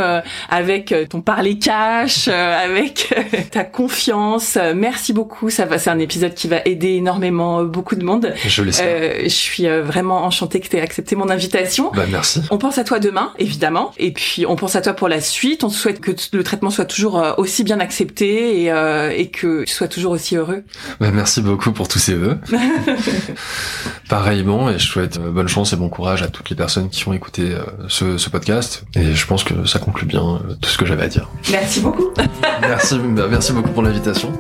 avec 0.49 0.93
ton 1.09 1.21
parler 1.21 1.57
cash, 1.57 2.27
avec 2.27 3.13
ta 3.51 3.63
confiance. 3.63 4.57
Merci 4.75 5.13
beaucoup. 5.13 5.49
Ça 5.49 5.65
va, 5.65 5.77
c'est 5.77 5.89
un 5.89 5.99
épisode 5.99 6.33
qui 6.33 6.47
va 6.47 6.61
aider 6.65 6.93
énormément 6.93 7.63
beaucoup 7.63 7.95
de 7.95 8.03
monde. 8.03 8.33
Je 8.45 8.63
l'espère. 8.63 9.19
je 9.23 9.29
suis 9.29 9.67
vraiment 9.67 10.23
enchantée 10.25 10.59
que 10.59 10.67
tu 10.67 10.77
aies 10.77 10.81
accepté 10.81 11.15
mon 11.15 11.29
invitation. 11.29 11.91
Bah 11.93 12.05
merci. 12.09 12.41
On 12.49 12.57
pense 12.57 12.77
à 12.77 12.83
toi 12.83 12.99
demain, 12.99 13.31
évidemment. 13.39 13.91
Et 13.97 14.11
puis 14.11 14.45
on 14.45 14.55
pense 14.55 14.75
à 14.75 14.81
toi 14.81 14.93
pour 14.93 15.09
la 15.09 15.21
suite. 15.21 15.63
On 15.63 15.69
souhaite 15.69 15.99
que 15.99 16.11
le 16.33 16.43
traitement 16.43 16.69
soit 16.69 16.85
toujours 16.85 17.19
euh, 17.19 17.33
aussi 17.41 17.63
bien 17.63 17.79
accepté 17.79 18.63
et, 18.63 18.71
euh, 18.71 19.11
et 19.11 19.29
que 19.29 19.63
tu 19.63 19.73
sois 19.73 19.87
toujours 19.87 20.13
aussi 20.13 20.35
heureux. 20.35 20.63
Bah, 20.99 21.11
merci 21.11 21.41
beaucoup 21.41 21.71
pour 21.71 21.87
tous 21.87 21.99
ces 21.99 22.13
vœux. 22.13 22.37
Pareillement, 24.09 24.69
et 24.69 24.79
je 24.79 24.87
souhaite 24.87 25.17
euh, 25.17 25.31
bonne 25.31 25.47
chance 25.47 25.73
et 25.73 25.75
bon 25.75 25.89
courage 25.89 26.21
à 26.23 26.27
toutes 26.27 26.49
les 26.49 26.55
personnes 26.55 26.89
qui 26.89 27.07
ont 27.07 27.13
écouté 27.13 27.55
ce, 27.87 28.17
ce 28.17 28.29
podcast. 28.29 28.83
Et 28.95 29.13
je 29.13 29.25
pense 29.25 29.43
que 29.43 29.65
ça 29.65 29.79
conclut 29.79 30.05
bien 30.05 30.41
tout 30.61 30.69
ce 30.69 30.77
que 30.77 30.85
j'avais 30.85 31.03
à 31.03 31.07
dire. 31.07 31.29
Merci 31.51 31.81
beaucoup. 31.81 32.11
merci, 32.61 32.97
bah, 32.99 33.27
merci 33.29 33.53
beaucoup 33.53 33.71
pour 33.71 33.83
l'invitation. 33.83 34.31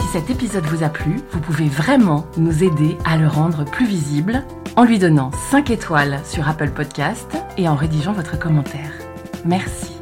Si 0.00 0.06
cet 0.12 0.30
épisode 0.30 0.64
vous 0.66 0.84
a 0.84 0.88
plu, 0.88 1.16
vous 1.32 1.40
pouvez 1.40 1.68
vraiment 1.68 2.26
nous 2.36 2.62
aider 2.62 2.96
à 3.04 3.16
le 3.16 3.26
rendre 3.26 3.64
plus 3.64 3.86
visible 3.86 4.44
en 4.76 4.84
lui 4.84 4.98
donnant 4.98 5.30
5 5.50 5.70
étoiles 5.70 6.20
sur 6.24 6.48
Apple 6.48 6.70
Podcast 6.70 7.26
et 7.56 7.68
en 7.68 7.76
rédigeant 7.76 8.12
votre 8.12 8.38
commentaire. 8.38 8.90
Merci. 9.44 9.93